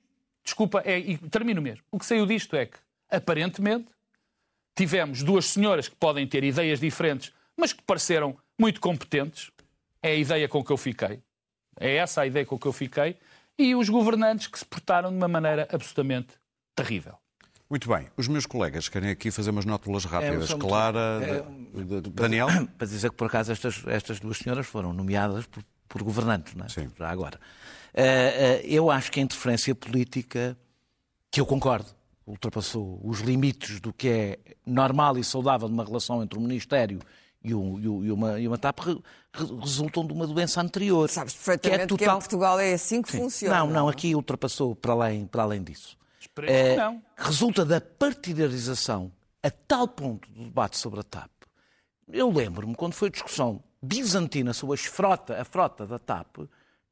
[0.45, 1.85] desculpa, é, e termino mesmo.
[1.91, 2.79] O que saiu disto é que,
[3.11, 3.89] aparentemente,
[4.75, 9.51] tivemos duas senhoras que podem ter ideias diferentes, mas que pareceram muito competentes.
[10.03, 11.23] É a ideia com que eu fiquei.
[11.79, 13.17] É essa a ideia com que eu fiquei.
[13.57, 16.35] E os governantes que se portaram de uma maneira absolutamente
[16.75, 17.17] terrível.
[17.73, 18.09] Muito bem.
[18.17, 20.51] Os meus colegas querem aqui fazer umas nótulas rápidas.
[20.51, 22.49] É, Clara, é, Daniel?
[22.77, 26.67] Para dizer que, por acaso, estas, estas duas senhoras foram nomeadas por, por governantes, não
[26.67, 26.69] é?
[26.69, 26.91] Sim.
[26.99, 27.41] Já agora.
[27.95, 30.57] Eh, eh, eu acho que a interferência política,
[31.31, 31.89] que eu concordo,
[32.27, 37.01] ultrapassou os limites do que é normal e saudável numa relação entre o Ministério
[37.45, 38.79] e, um, e, uma, e uma TAP
[39.61, 41.09] resultam de uma doença anterior.
[41.11, 41.99] Sabes perfeitamente que, é total...
[41.99, 43.19] que em Portugal é assim que Sim.
[43.19, 43.59] funciona.
[43.59, 45.97] Não, não, aqui ultrapassou para além, para além disso.
[46.47, 47.03] É, não.
[47.17, 51.31] Resulta da partidarização a tal ponto do debate sobre a TAP.
[52.09, 56.39] Eu lembro-me, quando foi a discussão bizantina sobre a frota, a frota da TAP,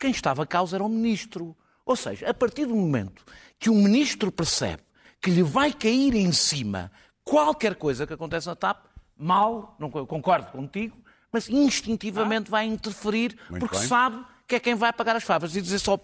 [0.00, 1.54] quem estava a causa era o ministro.
[1.84, 3.22] Ou seja, a partir do momento
[3.58, 4.82] que o ministro percebe
[5.20, 6.90] que lhe vai cair em cima
[7.22, 8.86] qualquer coisa que aconteça na TAP,
[9.16, 10.96] mal, não concordo contigo,
[11.30, 12.52] mas instintivamente ah.
[12.52, 13.86] vai interferir porque bem.
[13.86, 15.54] sabe que é quem vai pagar as favas.
[15.54, 15.98] E dizer só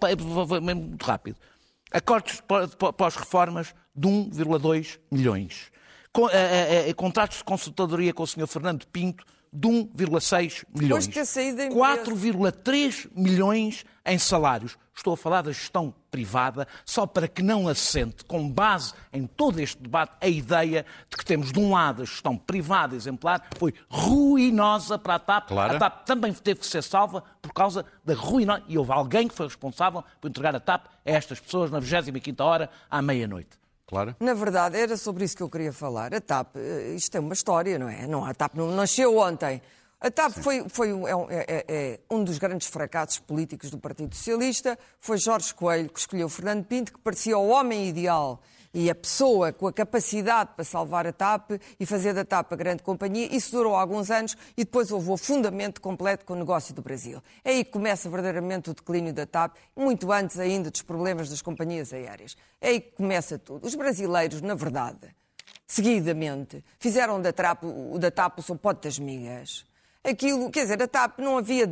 [0.61, 1.37] muito rápido.
[1.91, 2.41] Acordos
[2.95, 5.71] pós-reformas de 1,2 milhões.
[6.95, 8.47] Contratos de consultadoria com o Sr.
[8.47, 11.07] Fernando Pinto de 1,6 milhões.
[11.07, 14.77] 4,3 milhões em salários.
[14.95, 19.59] Estou a falar da gestão privada, só para que não assente, com base em todo
[19.59, 23.75] este debate, a ideia de que temos, de um lado, a gestão privada exemplar, foi
[23.87, 25.49] ruinosa para a TAP.
[25.49, 25.75] Claro.
[25.75, 28.63] A TAP também teve que ser salva por causa da ruinosa.
[28.67, 32.43] E houve alguém que foi responsável por entregar a TAP a estas pessoas na 25
[32.43, 33.66] hora, à meia-noite.
[33.87, 34.15] Claro.
[34.19, 36.13] Na verdade, era sobre isso que eu queria falar.
[36.13, 38.05] A TAP, eh, isto é uma história, não é?
[38.05, 39.61] Não, a TAP não nasceu ontem.
[39.99, 44.77] A TAP foi, foi é, é, é, um dos grandes fracassos políticos do Partido Socialista.
[44.99, 48.41] Foi Jorge Coelho que escolheu Fernando Pinto, que parecia o homem ideal
[48.73, 52.55] e a pessoa com a capacidade para salvar a TAP e fazer da TAP a
[52.55, 53.27] grande companhia.
[53.35, 57.21] Isso durou alguns anos e depois houve o fundamento completo com o negócio do Brasil.
[57.43, 61.41] É aí que começa verdadeiramente o declínio da TAP, muito antes ainda dos problemas das
[61.41, 62.35] companhias aéreas.
[62.59, 63.65] É aí que começa tudo.
[63.65, 65.15] Os brasileiros, na verdade,
[65.65, 67.63] seguidamente, fizeram da TAP,
[67.99, 69.65] da TAP o seu pote das migas.
[70.09, 71.69] Aquilo, quer dizer, a TAP não havia,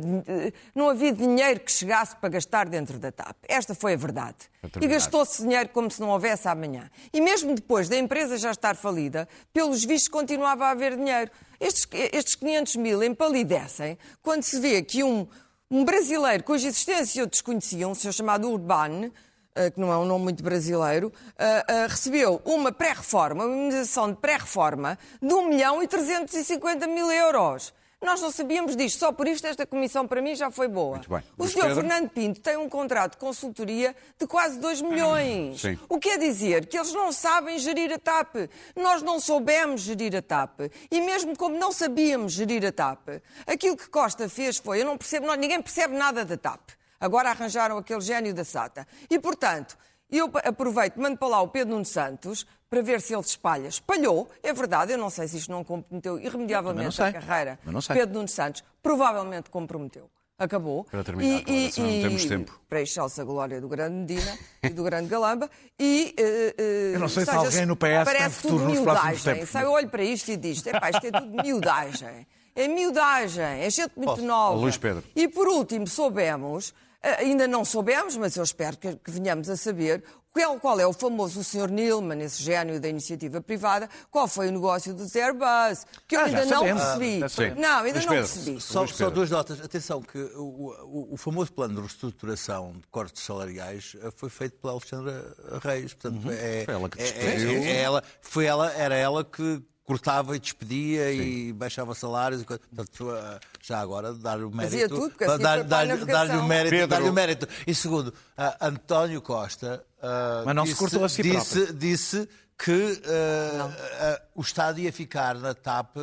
[0.74, 3.36] não havia dinheiro que chegasse para gastar dentro da TAP.
[3.48, 4.36] Esta foi a verdade.
[4.80, 6.90] E gastou-se dinheiro como se não houvesse amanhã.
[7.12, 11.30] E mesmo depois da empresa já estar falida, pelos vistos continuava a haver dinheiro.
[11.58, 15.26] Estes, estes 500 mil empalidecem quando se vê que um,
[15.70, 19.10] um brasileiro cuja existência desconheciam, um senhor chamado Urban,
[19.54, 24.10] eh, que não é um nome muito brasileiro, eh, eh, recebeu uma pré-reforma, uma imunização
[24.10, 27.72] de pré-reforma de 1 milhão e 350 mil euros.
[28.06, 30.92] Nós não sabíamos disto, só por isto esta comissão para mim já foi boa.
[30.92, 31.24] Muito bem.
[31.36, 31.44] O.
[31.44, 31.74] Pedro?
[31.74, 35.60] Fernando Pinto tem um contrato de consultoria de quase 2 milhões.
[35.60, 35.76] Sim.
[35.88, 38.36] O que quer dizer que eles não sabem gerir a TAP.
[38.76, 40.70] Nós não soubemos gerir a TAP.
[40.88, 43.08] E mesmo como não sabíamos gerir a TAP,
[43.44, 46.76] aquilo que Costa fez foi, eu não percebo, não, ninguém percebe nada da TAP.
[47.00, 48.86] Agora arranjaram aquele gênio da SATA.
[49.10, 49.76] E, portanto,
[50.10, 53.68] eu aproveito, mando para lá o Pedro Nuno Santos para ver se ele se espalha.
[53.68, 57.06] Espalhou, é verdade, eu não sei se isto não comprometeu não irremediavelmente sei.
[57.06, 57.56] a carreira.
[57.56, 57.96] Também não sei.
[57.96, 60.10] Pedro Nuno Santos provavelmente comprometeu.
[60.38, 60.84] Acabou.
[60.84, 62.60] Para terminar, Clara, senão não temos tempo.
[62.68, 65.50] Para a excelsa glória do grande Medina e do grande Galamba.
[65.80, 68.68] E, eh, eh, Eu não sei se seja, alguém no PS tem parece futuro tudo
[68.68, 69.34] nos próximos miudagem.
[69.34, 69.50] tempos.
[69.50, 72.26] Sabe, eu olho para isto e digo, epá, isto é tudo miudagem.
[72.54, 74.58] É miudagem, é gente muito nova.
[74.58, 75.02] Luís Pedro.
[75.14, 80.02] E por último, soubemos, ainda não soubemos, mas eu espero que, que venhamos a saber,
[80.32, 81.70] qual, qual é o famoso Sr.
[81.70, 86.24] Nilman, esse gênio da iniciativa privada, qual foi o negócio dos Airbus, que eu Ah,
[86.24, 87.20] ainda não percebi.
[87.22, 88.28] Ah, não, ainda Luís não Pedro.
[88.32, 88.60] percebi.
[88.60, 89.60] Só, só duas notas.
[89.62, 94.58] Atenção, que o, o- o famoso plano de reestruturação de cortes salariais eh, foi feito
[94.58, 95.94] pela Alexandra Reis.
[95.94, 97.50] Portanto, é, Foi ela que é- despediu.
[97.50, 102.42] é- é ela, foi ela, era ela que cortava e despedia e baixava salários.
[102.42, 102.60] E, coisa.
[102.74, 104.88] portanto, eh, já agora, dar-lhe o mérito.
[104.88, 105.92] Tudo, porque assim dar- dar-lhe-
[106.36, 106.86] o mérito, Pedro.
[106.88, 107.48] dar-lhe o mérito.
[107.66, 109.84] E segundo, ah, António Costa.
[110.02, 113.70] ah, Mas não se disse- cortou a si disse, disse que ah,
[114.00, 115.96] ah, o Estado ia ficar na TAP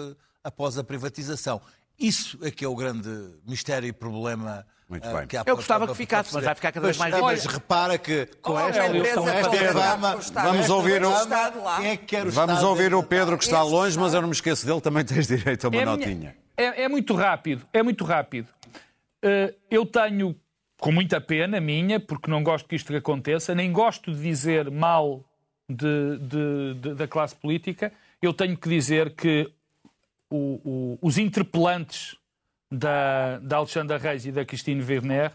[0.43, 1.61] após a privatização.
[1.99, 3.09] Isso é que é o grande
[3.45, 4.65] mistério e problema.
[4.93, 5.27] Muito ah, bem.
[5.27, 7.51] que Eu gostava que ficasse, mas vai ficar cada vez Mas- mais Mas difícil.
[7.59, 10.17] repara que com Oh, esta, com esta pode fama.
[10.43, 11.11] Vamos ouvir o-.
[11.77, 14.27] Quem é que quer o Vamos ouvir o Pedro que está longe, mas eu não
[14.29, 16.35] me esqueço dele, também tens direito a uma É, notinha.
[16.55, 18.49] é- é muito rápido, é muito rápido.
[19.23, 20.35] Eh, eu tenho,
[20.79, 25.23] com muita pena minha, porque não gosto que isto aconteça, nem gosto de dizer mal
[25.69, 29.49] de- de- de- da classe política, eu tenho que dizer que
[30.29, 32.15] o- o- os interpelantes
[32.73, 35.31] da, da Alexandra Reis e da Christine Werner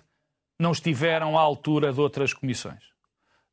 [0.58, 2.82] não estiveram à altura de outras comissões.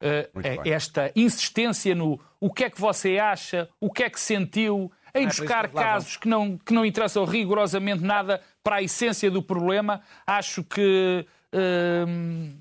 [0.02, 0.60] É- bem.
[0.74, 5.22] esta insistência no o que é que você acha, o que é que sentiu, em
[5.22, 9.32] É por isso buscar casos que não, que não interessam rigorosamente nada para a essência
[9.32, 11.26] do problema, acho que
[12.08, 12.58] hum,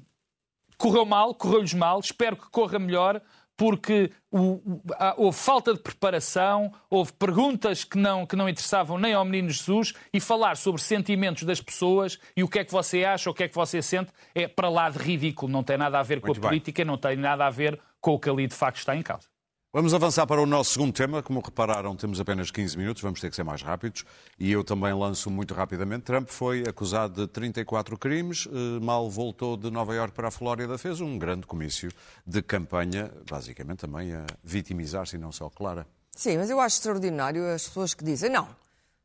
[0.78, 3.20] correu mal, correu-lhes mal, espero que corra melhor,
[3.56, 4.80] porque o-
[5.16, 9.92] houve falta de preparação, houve perguntas que não, que não interessavam nem ao menino Jesus,
[10.12, 13.44] e falar sobre sentimentos das pessoas e o que é que você acha, o que
[13.44, 16.26] é que você sente, é para lá de ridículo, não tem nada a ver com
[16.28, 16.48] Muito a bem.
[16.50, 19.28] política, não tem nada a ver com o que ali de facto está em causa.
[19.74, 21.20] Vamos avançar para o nosso segundo tema.
[21.20, 24.04] Como repararam, temos apenas 15 minutos, vamos ter que ser mais rápidos.
[24.38, 26.04] E eu também lanço muito rapidamente.
[26.04, 30.78] Trump foi acusado de 34 crimes, eh, mal voltou de Nova Iorque para a Flórida,
[30.78, 31.90] fez um grande comício
[32.24, 35.84] de campanha, basicamente também a vitimizar-se e não só Clara.
[36.12, 38.46] Sim, mas eu acho extraordinário as pessoas que dizem não,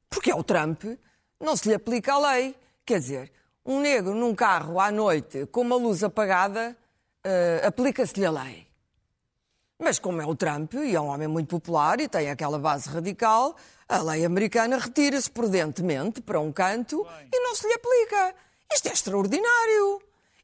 [0.08, 0.84] porque é o Trump,
[1.40, 2.56] não se lhe aplica a lei.
[2.86, 3.32] Quer dizer,
[3.66, 6.78] um negro num carro à noite com uma luz apagada,
[7.24, 8.69] eh, aplica-se-lhe a lei.
[9.82, 12.90] Mas como é o Trump e é um homem muito popular e tem aquela base
[12.90, 13.56] radical,
[13.88, 18.36] a lei americana retira-se prudentemente para um canto e não se lhe aplica.
[18.74, 20.02] Isto é extraordinário.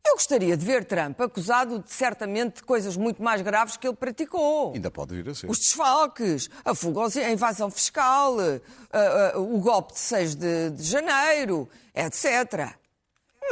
[0.07, 3.95] Eu gostaria de ver Trump acusado de certamente de coisas muito mais graves que ele
[3.95, 5.49] praticou Ainda pode vir a ser.
[5.49, 10.83] os desfalques, a fuga, a invasão fiscal, a- a- o golpe de 6 de, de
[10.83, 12.73] janeiro, etc.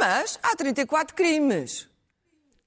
[0.00, 1.88] Mas há 34 crimes.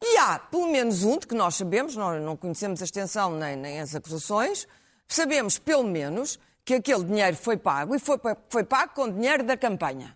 [0.03, 3.55] E há pelo menos um, de que nós sabemos, nós não conhecemos a extensão nem,
[3.55, 4.67] nem as acusações,
[5.07, 9.57] sabemos pelo menos que aquele dinheiro foi pago e foi, foi pago com dinheiro da
[9.57, 10.15] campanha.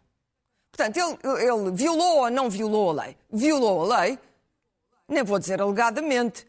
[0.72, 3.18] Portanto, ele, ele violou ou não violou a lei?
[3.32, 4.20] Violou a lei,
[5.08, 6.48] nem vou dizer alegadamente,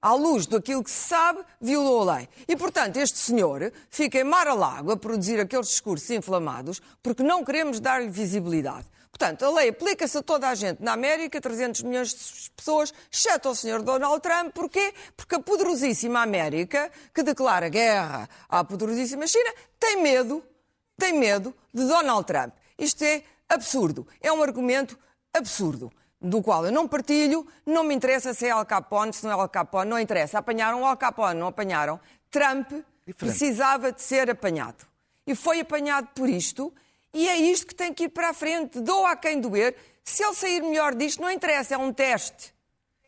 [0.00, 2.28] à luz daquilo que se sabe, violou a lei.
[2.48, 7.22] E, portanto, este senhor fica em mar a lago a produzir aqueles discursos inflamados porque
[7.22, 8.86] não queremos dar-lhe visibilidade.
[9.12, 13.46] Portanto, a lei aplica-se a toda a gente na América, 300 milhões de pessoas, exceto
[13.46, 14.52] ao senhor Donald Trump.
[14.54, 14.94] Porquê?
[15.14, 20.42] Porque a poderosíssima América, que declara guerra à poderosíssima China, tem medo,
[20.98, 22.54] tem medo de Donald Trump.
[22.78, 24.08] Isto é absurdo.
[24.20, 24.98] É um argumento
[25.32, 29.32] absurdo do qual eu não partilho, não me interessa se é Al Capone, se não
[29.32, 30.38] é Al Capone, não interessa.
[30.38, 32.00] Apanharam o Al Capone, não apanharam.
[32.30, 32.72] Trump
[33.18, 34.86] precisava de ser apanhado.
[35.26, 36.72] E foi apanhado por isto,
[37.14, 38.80] E é isto que tem que ir para a frente.
[38.80, 39.76] Dou a quem doer.
[40.04, 42.52] Se ele sair melhor disto, não interessa, é um teste.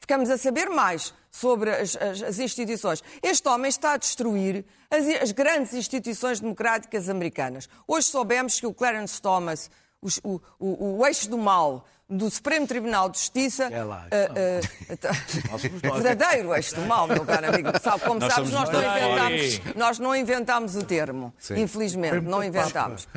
[0.01, 3.03] Ficamos a saber mais sobre as, as, as instituições.
[3.23, 7.69] Este homem está a destruir as, as, grandes instituições democráticas americanas.
[7.89, 13.09] Hoje soubemos que o Clarence Thomas, o, o, o eixo do mal, do Supremo Tribunal
[13.09, 13.65] de Justiça.
[13.65, 17.71] É lá, uh, uh, verdadeiro eixo do mal, meu caro amigo.
[17.83, 21.33] Sabe, como nós sabes, nós não, inventámos, nós não inventámos o termo.
[21.39, 21.63] Sim.
[21.63, 23.09] Infelizmente, não inventámos.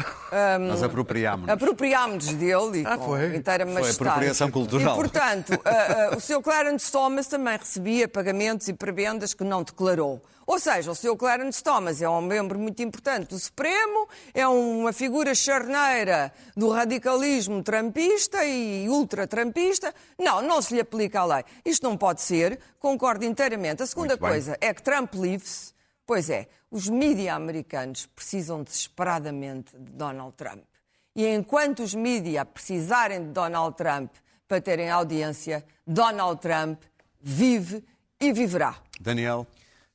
[0.60, 1.50] Um, nós apropriámos.
[1.50, 3.36] Apropriámos dele e ah, com foi.
[3.36, 3.98] inteira majestade.
[3.98, 4.94] Foi apropriação cultural.
[4.94, 6.42] E, portanto, uh, o Sr.
[6.42, 10.22] Clarence Thomas também recebia pagamentos e prebendas que não declarou.
[10.48, 11.18] Ou seja, o Sr.
[11.18, 17.62] Clarence Thomas é um membro muito importante do Supremo, é uma figura charneira do radicalismo
[17.62, 19.94] trampista e ultra-trampista.
[20.18, 21.44] Não, não se lhe aplica a lei.
[21.66, 23.84] Isto não pode ser, concordo inteiramente.
[23.84, 25.74] A segunda coisa é que Trump livre-se.
[26.06, 30.64] Pois é, os mídias americanos precisam desesperadamente de Donald Trump.
[31.14, 34.14] E enquanto os mídias precisarem de Donald Trump
[34.48, 36.82] para terem audiência, Donald Trump
[37.22, 37.84] vive
[38.18, 38.78] e viverá.
[39.02, 39.46] Daniel.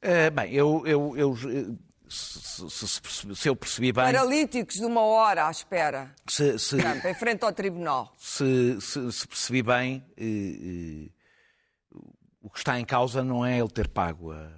[0.03, 1.37] Uh, bem, eu, eu, eu
[2.13, 4.05] se, se, se, eu percebi bem.
[4.05, 6.15] Paralíticos de uma hora à espera.
[6.29, 8.13] Se, se, Trump, em frente ao tribunal.
[8.19, 11.11] Se, se percebi bem, eh, eh,
[12.43, 14.51] o que está em causa não é ele ter pago a,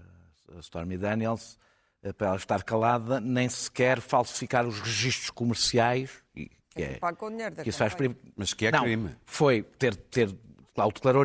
[0.56, 1.58] a Stormy Daniels
[2.02, 6.10] eh, para ela estar calada, nem sequer falsificar os registros comerciais.
[6.34, 7.94] E, que é, pago com dinheiro da que isso faz,
[8.36, 9.14] Mas que é não, crime.
[9.24, 10.34] Foi ter, ter
[10.76, 11.24] Lá o declarou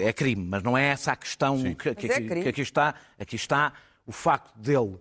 [0.00, 2.94] é crime, mas não é essa a questão que, que, é que, aqui está.
[3.18, 3.72] Aqui está
[4.04, 4.98] o facto dele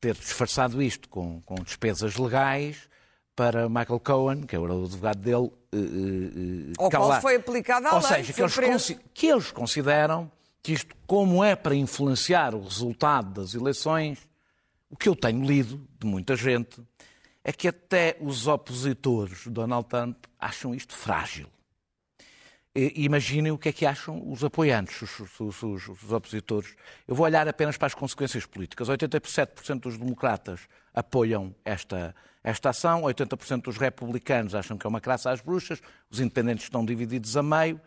[0.00, 2.88] ter disfarçado isto com, com despesas legais
[3.34, 5.50] para Michael Cohen, que era o advogado dele.
[5.72, 8.08] Uh, uh, Ao qual foi aplicada a Ou lei.
[8.08, 10.30] seja, que eles, que eles consideram
[10.62, 14.18] que isto, como é para influenciar o resultado das eleições,
[14.88, 16.80] o que eu tenho lido de muita gente
[17.42, 21.48] é que até os opositores de Donald Trump acham isto frágil
[22.74, 26.74] imaginem o que é que acham os apoiantes, os, os, os, os, opositores.
[27.06, 28.88] Eu vou olhar apenas para as consequências políticas.
[28.88, 30.60] 87% dos democratas
[30.92, 36.18] apoiam esta, esta ação, 80% dos republicanos acham que é uma craça às bruxas, os
[36.18, 37.80] independentes estão divididos a meio.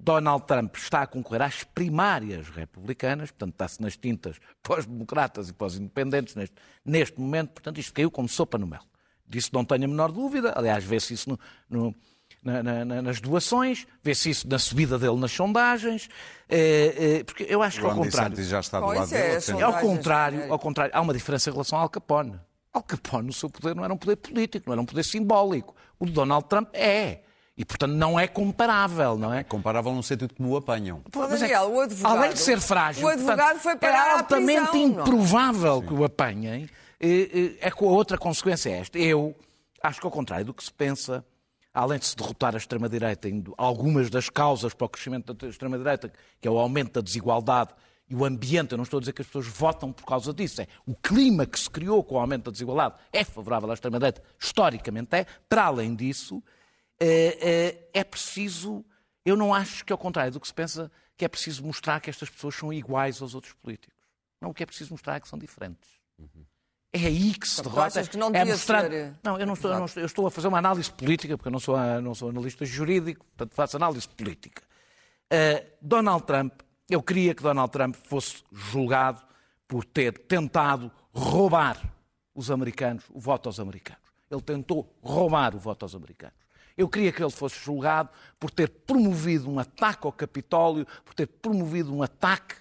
[0.00, 5.48] Donald Trump está a concorrer às primárias republicanas, portanto está-se nas tintas para os democratas
[5.48, 8.82] e para os independentes neste, neste momento, portanto isto caiu como sopa no mel.
[9.26, 11.94] Disso não tenho a menor dúvida, aliás, vê-se isso no, no
[12.42, 16.08] na, na, nas doações, vê-se isso na subida dele nas sondagens,
[16.48, 18.42] é, é, porque eu acho que ao contrário.
[18.44, 21.78] já está do lado é, dele, ao contrário, ao contrário, há uma diferença em relação
[21.78, 22.40] ao Al Capone.
[22.72, 25.74] Al Capone, o seu poder não era um poder político, não era um poder simbólico.
[25.98, 27.22] O de Donald Trump é.
[27.56, 29.42] E, portanto, não é comparável, não é?
[29.42, 31.00] Comparável no sentido como o apanham.
[31.10, 34.12] Pô, mas é, o advogado, além de ser frágil, o advogado portanto, foi parar é
[34.12, 36.70] altamente prisão, improvável que o apanhem.
[37.00, 38.96] É, é, com a outra consequência é esta.
[38.96, 39.34] Eu
[39.82, 41.24] acho que, ao contrário do que se pensa,
[41.72, 46.48] além de se derrotar a extrema-direita, algumas das causas para o crescimento da extrema-direita, que
[46.48, 47.72] é o aumento da desigualdade
[48.08, 50.62] e o ambiente, eu não estou a dizer que as pessoas votam por causa disso,
[50.62, 54.22] é o clima que se criou com o aumento da desigualdade é favorável à extrema-direita,
[54.38, 55.26] historicamente é.
[55.48, 56.42] Para além disso,
[56.98, 58.84] é, é, é preciso,
[59.24, 62.08] eu não acho que ao contrário do que se pensa, que é preciso mostrar que
[62.08, 63.98] estas pessoas são iguais aos outros políticos.
[64.40, 65.90] Não, o que é preciso mostrar é que são diferentes.
[66.18, 66.44] Uhum.
[66.92, 68.02] É aí que se derrota.
[68.06, 68.88] que não é mostrar...
[68.88, 69.14] Ser...
[69.22, 71.48] Não, eu não, estou, eu não estou, eu estou a fazer uma análise política, porque
[71.48, 74.62] eu não sou, não sou analista jurídico, portanto faço análise política.
[75.30, 76.54] Uh, Donald Trump,
[76.88, 79.22] eu queria que Donald Trump fosse julgado
[79.66, 81.78] por ter tentado roubar
[82.34, 84.02] os americanos, o voto aos americanos.
[84.30, 86.36] Ele tentou roubar o voto aos americanos.
[86.76, 88.08] Eu queria que ele fosse julgado
[88.38, 92.54] por ter promovido um ataque ao Capitólio, por ter promovido um ataque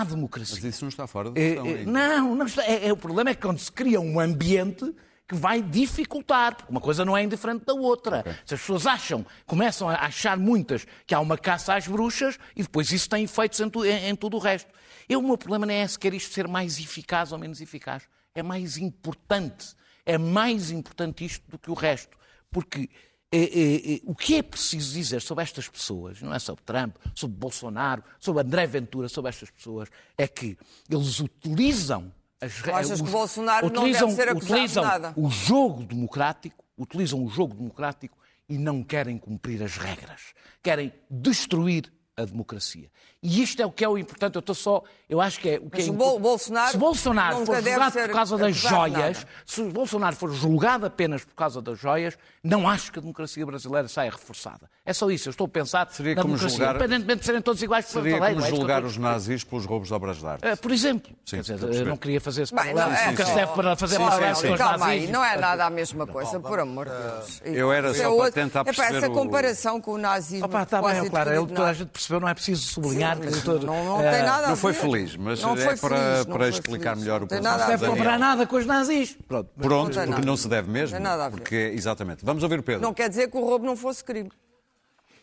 [0.00, 0.58] à democracia.
[0.62, 1.66] Mas isso não está fora da questão.
[1.66, 4.18] É, é, não, não está, é, é, o problema é que quando se cria um
[4.18, 4.94] ambiente
[5.26, 8.20] que vai dificultar, porque uma coisa não é indiferente da outra.
[8.20, 8.32] Okay.
[8.44, 12.62] Se as pessoas acham, começam a achar muitas que há uma caça às bruxas e
[12.62, 14.70] depois isso tem efeitos em, tu, em, em tudo o resto.
[15.08, 18.02] Eu, o meu problema não é sequer isto ser mais eficaz ou menos eficaz.
[18.34, 19.74] É mais importante.
[20.04, 22.16] É mais importante isto do que o resto.
[22.50, 22.90] Porque
[23.36, 27.36] é, é, o que é preciso dizer sobre estas pessoas, não é sobre Trump, sobre
[27.36, 30.56] Bolsonaro, sobre André Ventura, sobre estas pessoas, é que
[30.88, 33.00] eles utilizam as regras.
[33.00, 35.14] Que Bolsonaro utilizam, não deve ser acusado utilizam de nada?
[35.16, 38.16] o jogo democrático, utilizam o jogo democrático
[38.48, 40.34] e não querem cumprir as regras.
[40.62, 42.88] Querem destruir a democracia.
[43.22, 44.36] E isto é o que é o importante.
[44.36, 44.82] Eu estou só.
[45.08, 47.56] Eu acho que é o que Mas é o impor- Bol- Bolsonaro Se Bolsonaro for
[47.62, 49.28] julgado por causa das joias, nada.
[49.46, 53.44] se o Bolsonaro for julgado apenas por causa das joias, não acho que a democracia
[53.46, 54.70] brasileira saia reforçada.
[54.84, 55.28] É só isso.
[55.28, 56.56] Eu estou a pensar Seria na como democracia.
[56.58, 58.96] julgar- Independentemente de serem todos iguais, por Seria lei, como é que julgar a os
[58.96, 60.44] nazis pelos roubos de obras de arte.
[60.46, 63.34] Eh, Por exemplo, Sim, quer dizer, não queria fazer esse paralelo, não, é, nunca se
[63.34, 64.02] deve para fazer Sim,
[64.34, 65.10] sim, com os Calma aí, nazis.
[65.10, 67.40] não é nada a mesma coisa, por amor de Deus.
[67.44, 70.46] Eu era Isso só é para tentar Epá, perceber essa comparação com o nazismo.
[70.46, 73.84] Opa, está bem, claro, toda a gente percebeu, não é preciso sublinhar que todo- Não,
[73.84, 76.90] não eh, tem nada a Não foi feliz, mas Não é foi para, para explicar
[76.90, 77.02] feliz.
[77.04, 78.18] melhor o nada a Não deve Daniel.
[78.18, 79.16] nada com os nazis.
[79.26, 79.50] Pronto.
[79.56, 80.24] Pronto, porque nada.
[80.26, 80.94] não se deve mesmo.
[80.94, 81.36] Não tem nada a ver.
[81.40, 82.24] Porque, exatamente.
[82.24, 82.82] Vamos ouvir o Pedro.
[82.82, 84.30] Não quer dizer que o roubo não fosse crime.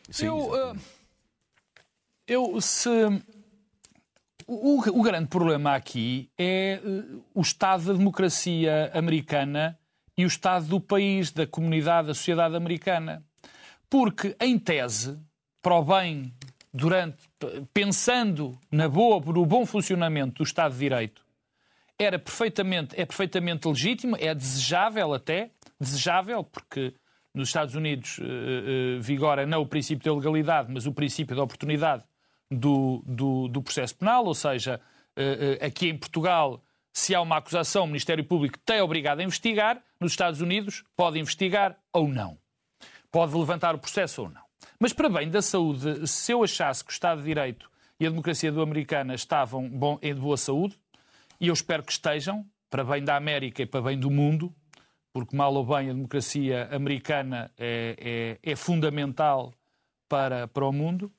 [0.09, 0.73] Sim, Eu, eh,
[2.27, 2.89] eu se.
[4.47, 7.03] O, o- o grande problema aqui é eh,
[7.33, 9.77] o estado da democracia americana
[10.17, 13.23] e o estado do país, da comunidade, da sociedade americana.
[13.89, 15.17] Porque, em tese,
[15.61, 16.33] para o bem,
[16.73, 17.17] durante,
[17.73, 21.25] pensando na boa, no bom funcionamento do Estado de Direito,
[21.99, 26.93] era perfeitamente, é perfeitamente legítimo, é desejável até, desejável, porque
[27.33, 31.43] nos Estados Unidos eh, eh, vigora não o princípio da legalidade, mas o princípio da
[31.43, 32.03] oportunidade
[32.49, 34.81] do, do, do processo penal, ou seja,
[35.15, 36.61] eh, aqui em Portugal,
[36.91, 41.19] se há uma acusação, o Ministério Público tem obrigado a investigar, nos Estados Unidos pode
[41.19, 42.37] investigar ou não.
[43.11, 44.50] Pode levantar o processo ou não.
[44.81, 47.69] Mas para bem da saúde, se eu achasse que o Estado de Direito
[47.99, 50.75] e a democracia do americana estavam bom, em boa saúde,
[51.39, 54.51] e eu espero que estejam, para bem da América e para bem do mundo,
[55.13, 59.53] porque mal ou bem a democracia americana é, é- é fundamental
[60.09, 61.11] para, para o mundo,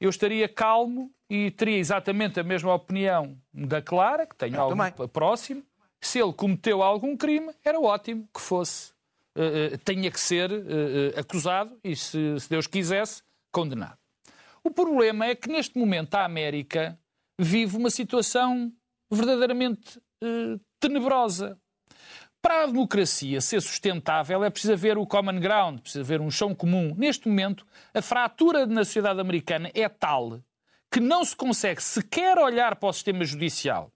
[0.00, 5.08] eu estaria calmo e teria exatamente a mesma opinião da Clara, que tenho algo também.
[5.08, 5.64] próximo.
[6.00, 8.92] Se ele cometeu algum crime, era ótimo que fosse,
[9.84, 13.22] tenha que ser eh, eh, acusado e, se, se Deus quisesse,
[13.52, 13.98] condenado.
[14.62, 16.98] O problema é que neste momento a América
[17.38, 18.72] vive uma situação
[19.10, 21.58] verdadeiramente eh, tenebrosa.
[22.40, 26.54] Para a democracia ser sustentável é preciso haver o common ground, precisa haver um chão
[26.54, 26.94] comum.
[26.96, 30.40] Neste momento, a fratura na sociedade americana é tal
[30.90, 33.92] que não se consegue sequer olhar para o sistema judicial.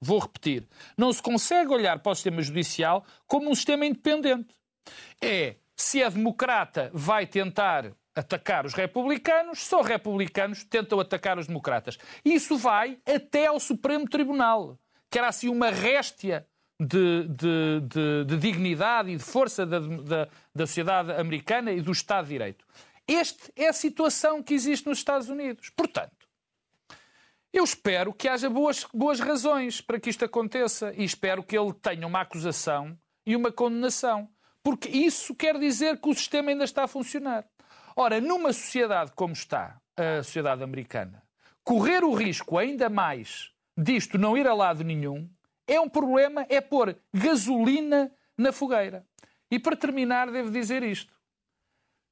[0.00, 0.68] Vou repetir.
[0.96, 4.54] Não se consegue olhar para o sistema judicial como um sistema independente.
[5.20, 11.98] É, se é democrata, vai tentar atacar os republicanos, só republicanos tentam atacar os democratas.
[12.24, 14.78] Isso vai até ao Supremo Tribunal,
[15.10, 16.46] que era assim uma réstia
[16.80, 21.92] de, de- de- de dignidade e de força da, da- da sociedade americana e do
[21.92, 22.66] Estado de Direito.
[23.06, 25.70] Esta é a situação que existe nos Estados Unidos.
[25.70, 26.26] Portanto,
[27.52, 31.72] eu espero que haja boas, boas razões para que isto aconteça e espero que ele
[31.72, 34.28] tenha uma acusação e uma condenação.
[34.66, 37.44] Porque isso quer dizer que o sistema ainda está a funcionar.
[37.94, 41.22] Ora, numa sociedade como está a sociedade americana,
[41.62, 45.30] correr o risco ainda mais disto não ir a lado nenhum
[45.68, 49.06] é um problema, é pôr gasolina na fogueira.
[49.52, 51.14] E para terminar, devo dizer isto.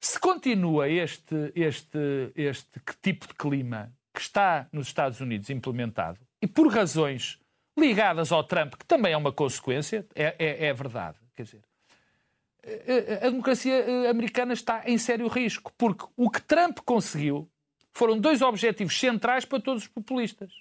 [0.01, 6.47] Se continua este, este, este tipo de clima que está nos Estados Unidos implementado, e
[6.47, 7.41] por razões
[7.77, 11.65] ligadas ao Trump, que também é uma consequência, é, é, é verdade, quer dizer,
[13.23, 17.49] a a democracia eh, americana está em sério risco, porque o que Trump conseguiu
[17.93, 20.53] foram dois objetivos centrais para todos os populistas: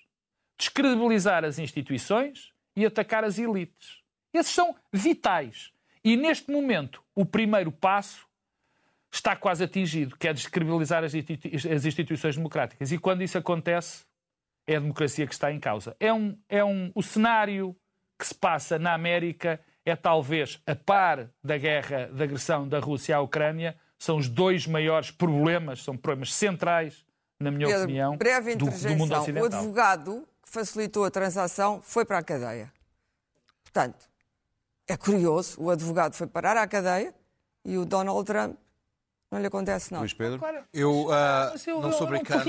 [0.57, 4.01] descredibilizar as instituições e atacar as elites.
[4.33, 5.71] Esses são vitais.
[6.03, 8.27] E neste momento, o primeiro passo
[9.11, 11.13] está quase atingido, que é descredibilizar as
[11.85, 12.91] instituições democráticas.
[12.91, 14.05] E quando isso acontece,
[14.65, 15.95] é a democracia que está em causa.
[15.99, 17.75] É um, é um, o cenário
[18.17, 23.15] que se passa na América é talvez, a par da guerra de agressão da Rússia
[23.17, 27.05] à Ucrânia, são os dois maiores problemas, são problemas centrais,
[27.39, 29.17] na minha Pedro, opinião, breve do, do mundo interjeição.
[29.17, 29.59] O ocidental.
[29.59, 32.71] advogado que facilitou a transação foi para a cadeia.
[33.63, 34.05] Portanto,
[34.87, 37.13] é curioso, o advogado foi parar à cadeia
[37.65, 38.55] e o Donald Trump
[39.31, 40.01] não lhe acontece nada.
[40.01, 40.39] Luís Pedro?
[40.71, 41.07] Eu
[41.65, 42.43] eu- não sou dúvida.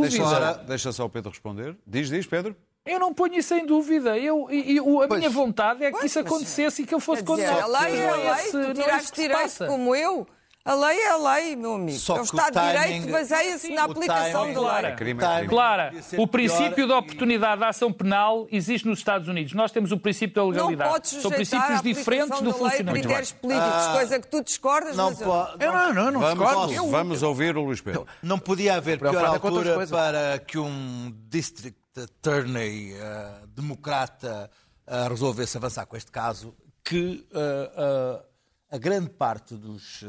[0.00, 1.76] deixa deixa só o Pedro responder.
[1.86, 2.56] Diz, diz, Pedro.
[2.86, 4.16] Eu não ponho isso em dúvida.
[4.18, 5.18] Eu, e, e o- a Pois.
[5.20, 7.60] minha vontade é que Pois, isso mas- acontecesse e que eu fosse condenado.
[7.74, 10.26] a lei é Não a lei, esse- tu não é tiraste direito como eu.
[10.62, 11.98] A lei é a lei, meu amigo.
[11.98, 14.88] Só é o que o Estado de Direito baseia-se Sim, na aplicação timing- da Clara.
[14.88, 14.96] lei.
[14.96, 15.48] Crime é crime.
[15.48, 19.54] Clara, o princípio da e- oportunidade de ação penal existe nos Estados Unidos.
[19.54, 20.90] Nós temos o princípio da Não legalidade.
[20.90, 22.92] podes São princípios diferentes do da funcionamento.
[22.92, 26.12] critérios políticos, Ah, coisa que tu discordas, Não, mas eu- po- Eu não, não, eu
[26.12, 26.90] não Vamos, discordo.
[26.90, 28.06] vamos ouvir o Luís Pedro.
[28.22, 34.50] Não podia haver pior altura para que um district attorney eh, democrata
[34.86, 38.24] eh, resolvesse avançar com este caso que eh,
[38.70, 40.04] a grande parte dos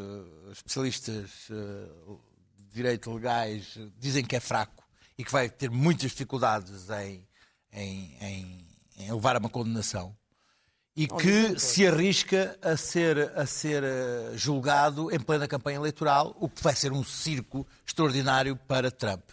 [0.51, 4.83] especialistas de direito legais dizem que é fraco
[5.17, 7.27] e que vai ter muitas dificuldades em,
[7.73, 8.67] em, em,
[8.97, 10.15] em levar a uma condenação
[10.95, 13.83] e que se arrisca a ser, a ser
[14.35, 19.23] julgado em plena campanha eleitoral, o que vai ser um circo extraordinário para Trump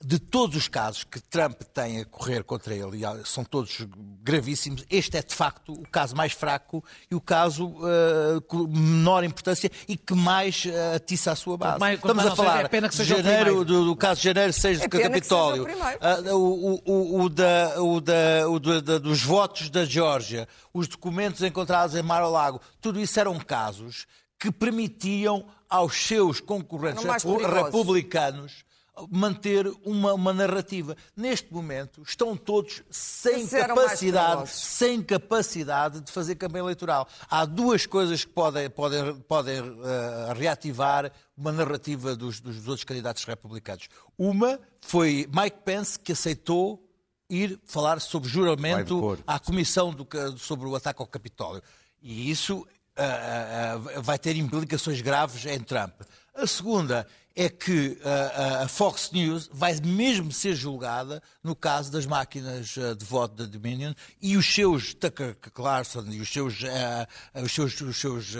[0.00, 3.84] de todos os casos que Trump tem a correr contra ele, e são todos
[4.22, 9.24] gravíssimos, este é de facto o caso mais fraco e o caso uh, com menor
[9.24, 11.80] importância e que mais uh, atiça a sua base.
[11.80, 14.82] Mais, Estamos a falar é pena que seja janeiro, do, do, caso de janeiro 6
[14.82, 19.84] é do Capitólio, uh, o, o, o, da, o, da, o da, dos votos da
[19.84, 24.06] Geórgia, os documentos encontrados em Mar-a-Lago, tudo isso eram casos
[24.38, 28.67] que permitiam aos seus concorrentes republicanos
[29.10, 30.96] manter uma, uma narrativa.
[31.16, 37.08] Neste momento estão todos sem capacidade, sem capacidade de fazer campanha eleitoral.
[37.30, 43.24] Há duas coisas que podem, podem, podem uh, reativar uma narrativa dos, dos outros candidatos
[43.24, 43.88] republicanos.
[44.16, 46.84] Uma foi Mike Pence que aceitou
[47.30, 50.06] ir falar sobre juramento à comissão do,
[50.38, 51.62] sobre o ataque ao Capitólio.
[52.00, 56.00] E isso uh, uh, vai ter implicações graves em Trump.
[56.34, 57.06] A segunda
[57.38, 62.96] é que uh, a Fox News vai mesmo ser julgada no caso das máquinas uh,
[62.96, 67.06] de voto da Dominion e os seus Tucker Carlson e os seus, uh,
[67.40, 68.36] os seus, os seus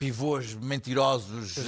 [0.00, 1.62] pivôs mentirosos né?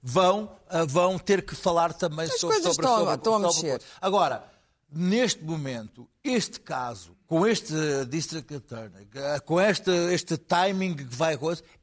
[0.00, 0.48] vão,
[0.86, 3.84] vão ter que falar também As sobre, sobre, sobre, estão, sobre, estão sobre...
[4.00, 4.44] Agora,
[4.88, 7.74] neste momento, este caso, com este
[8.08, 9.08] District Attorney,
[9.44, 11.36] com este, este timing que vai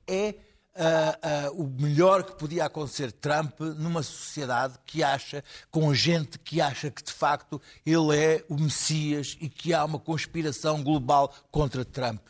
[0.07, 0.35] é
[0.75, 6.61] uh, uh, o melhor que podia acontecer Trump numa sociedade que acha, com gente que
[6.61, 11.85] acha que de facto ele é o Messias e que há uma conspiração global contra
[11.85, 12.21] Trump.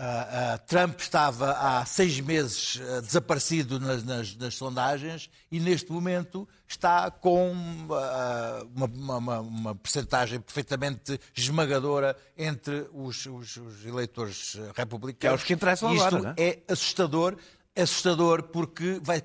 [0.00, 5.92] Uh, uh, Trump estava há seis meses uh, desaparecido nas, nas, nas, sondagens e neste
[5.92, 15.18] momento está com uma, uma, uma percentagem perfeitamente esmagadora entre os, os, os eleitores republicanos.
[15.18, 16.48] Que é os que interessam Isto agora, é?
[16.48, 17.36] é assustador
[17.76, 19.22] assustador porque vai,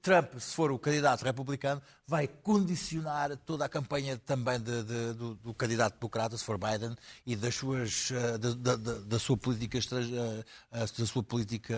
[0.00, 5.34] Trump, se for o candidato republicano, vai condicionar toda a campanha também de, de, do,
[5.34, 6.96] do, candidato democrata, se for Biden,
[7.26, 11.76] e das suas, eh, da, da, da sua política, eh, da sua política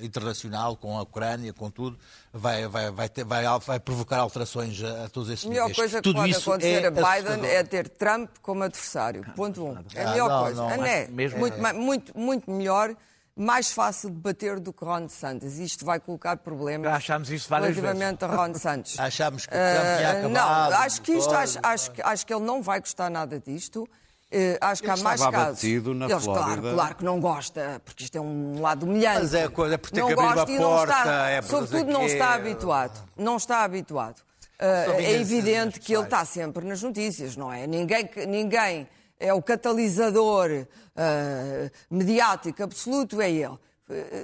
[0.00, 1.98] internacional, com a Ucrânia, com tudo,
[2.32, 5.60] vai, vai, vai, ter, vai, vai provocar alterações a, todos esses níveis.
[5.60, 7.44] A melhor coisa que tudo pode acontecer é a Biden assustador.
[7.44, 9.26] é ter Trump como adversário.
[9.34, 9.84] Ponto um.
[9.94, 10.62] É a melhor ah, não, coisa.
[10.62, 11.72] Não, não, é, mesmo, muito, é...
[11.74, 12.96] muito, muito melhor
[13.36, 15.58] mais fácil de bater do que Ron Santos.
[15.58, 16.90] Isto vai colocar problemas.
[16.90, 18.34] Achámos isso várias relativamente vezes.
[18.34, 18.96] a Ron Santos.
[19.00, 20.28] Achámos que o Trump ia acabar.
[20.30, 23.86] Não, acho que isto, acho, acho, acho que ele não vai gostar nada disto.
[24.32, 25.62] Uh, acho que ele há mais casos.
[25.62, 26.60] Na Eles, Flórida.
[26.60, 29.20] claro, claro que não gosta, porque isto é um lado humilhante.
[29.20, 31.92] Mas é coisa, é por ter não que abrir gosta uma porta, está, é Sobretudo
[31.92, 33.08] não está habituado.
[33.16, 34.18] Não está habituado.
[34.58, 37.66] Uh, é evidente que ele está sempre nas notícias, não é?
[37.66, 43.58] Ninguém, ninguém é o catalisador uh, mediático absoluto, é ele.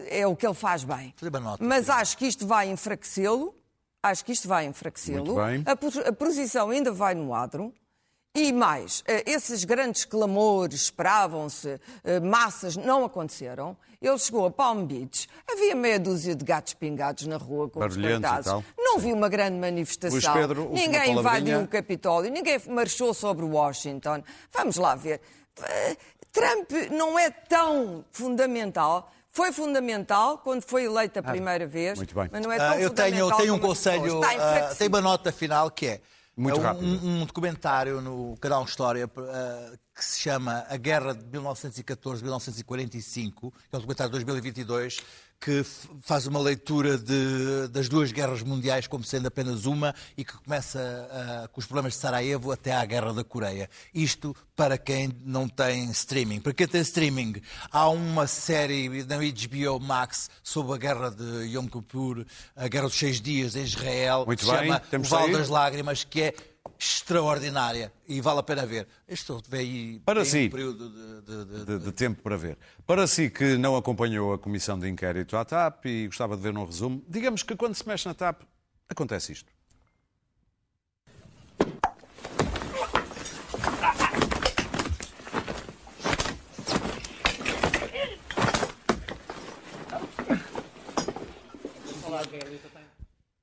[0.08, 1.14] É o que ele faz bem.
[1.64, 3.54] Mas acho que isto vai enfraquecê-lo.
[4.02, 5.34] Acho que isto vai enfraquecê-lo.
[5.64, 7.72] A, a posição ainda vai no adro.
[8.34, 13.76] E mais, eh, esses grandes clamores, esperavam-se, eh, massas, não aconteceram.
[14.00, 17.94] Ele chegou a Palm Beach, havia meia dúzia de gatos pingados na rua com os
[17.94, 18.64] coitados.
[18.78, 20.32] Não vi uma grande manifestação.
[20.32, 24.22] Pedro, ninguém invadiu o Capitólio, ninguém marchou sobre Washington.
[24.50, 25.20] Vamos lá ver.
[26.32, 32.14] Trump não é tão fundamental foi fundamental quando foi eleita a ah, primeira vez, Muito
[32.14, 32.28] bem.
[32.30, 35.32] mas não é tão uh, eu tenho, eu tenho um conselho, uh, tenho uma nota
[35.32, 36.00] final que é
[36.36, 36.84] muito é rápido.
[36.84, 43.46] Um, um, documentário no canal História uh, que se chama A Guerra de 1914-1945, que
[43.72, 45.00] é um documentário de 2022,
[45.42, 45.64] que
[46.02, 50.78] faz uma leitura de, das duas guerras mundiais como sendo apenas uma e que começa
[50.78, 53.68] uh, com os problemas de Sarajevo até à Guerra da Coreia.
[53.92, 56.40] Isto para quem não tem streaming.
[56.40, 61.66] Para quem tem streaming, há uma série na HBO Max sobre a Guerra de Yom
[61.66, 62.24] Kippur,
[62.54, 65.48] a Guerra dos Seis Dias em Israel, Muito que se bem, chama O Val das
[65.48, 66.34] Lágrimas, que é
[66.78, 68.88] extraordinária e vale a pena ver.
[69.06, 72.58] Estou aí para si, um período de, de, de, de, tempo para ver.
[72.86, 76.56] Para si que não acompanhou a comissão de inquérito à TAP e gostava de ver
[76.56, 78.42] um resumo, digamos que quando se mexe na TAP
[78.88, 79.52] acontece isto.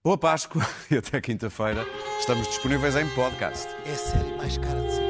[0.09, 1.85] Boa Páscoa e até quinta-feira.
[2.19, 3.67] Estamos disponíveis em podcast.
[3.85, 5.08] É a série mais cara de sempre.